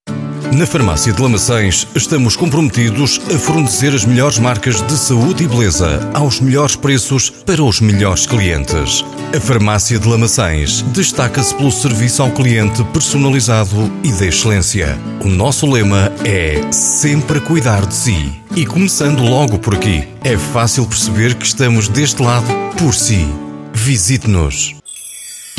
[0.56, 6.10] Na Farmácia de Lamaçães estamos comprometidos a fornecer as melhores marcas de saúde e beleza
[6.14, 9.04] aos melhores preços para os melhores clientes.
[9.36, 14.98] A Farmácia de Lamaçães destaca-se pelo serviço ao cliente personalizado e de excelência.
[15.26, 18.32] O nosso lema é sempre cuidar de si.
[18.56, 22.48] E começando logo por aqui, é fácil perceber que estamos deste lado
[22.78, 23.28] por si.
[23.74, 24.74] Visite-nos.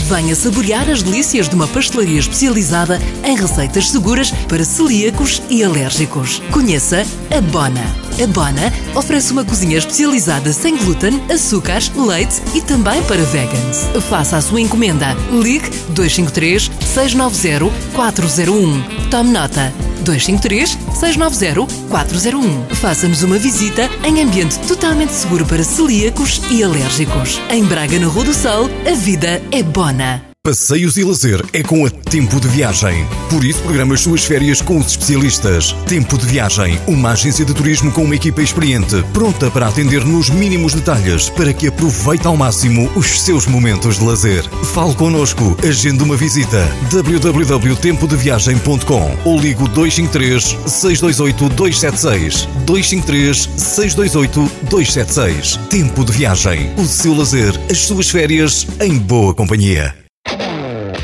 [0.08, 6.40] Venha saborear as delícias de uma pastelaria especializada em receitas seguras para celíacos e alérgicos.
[6.52, 7.04] Conheça
[7.36, 7.82] a Bona.
[8.22, 13.88] A Bona oferece uma cozinha especializada sem glúten, açúcares, leite e também para vegans.
[14.08, 15.16] Faça a sua encomenda.
[15.32, 19.08] Ligue 253 690 401.
[19.10, 19.72] Tome nota.
[20.06, 22.74] 253 690 401.
[22.76, 27.40] Faça-nos uma visita em ambiente totalmente seguro para celíacos e alérgicos.
[27.50, 30.35] Em Braga, na Rua do Sol, a vida é bona.
[30.46, 33.04] Passeios e lazer é com a Tempo de Viagem.
[33.28, 35.72] Por isso, programa as suas férias com os especialistas.
[35.88, 40.30] Tempo de Viagem, uma agência de turismo com uma equipa experiente, pronta para atender nos
[40.30, 44.44] mínimos detalhes, para que aproveite ao máximo os seus momentos de lazer.
[44.72, 46.64] Fale connosco, agende uma visita.
[46.92, 55.56] www.tempodeviagem.com ou ligo 253 628 276 253 628 276.
[55.68, 60.05] Tempo de Viagem, o seu lazer, as suas férias em boa companhia.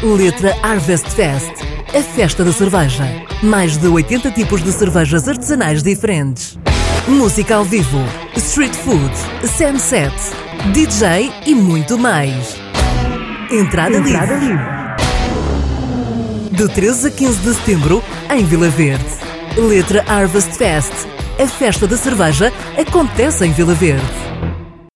[0.03, 1.53] Letra Harvest Fest,
[1.97, 3.05] a festa da cerveja.
[3.41, 6.59] Mais de 80 tipos de cervejas artesanais diferentes.
[7.07, 8.01] Música ao vivo,
[8.35, 9.13] street food,
[9.47, 10.13] sunset,
[10.73, 12.57] DJ e muito mais.
[13.49, 14.59] Entrada, livre.
[16.51, 19.07] De 13 a 15 de setembro, em Vila Verde.
[19.57, 20.93] Letra Harvest Fest,
[21.41, 24.03] a festa da cerveja acontece em Vila Verde.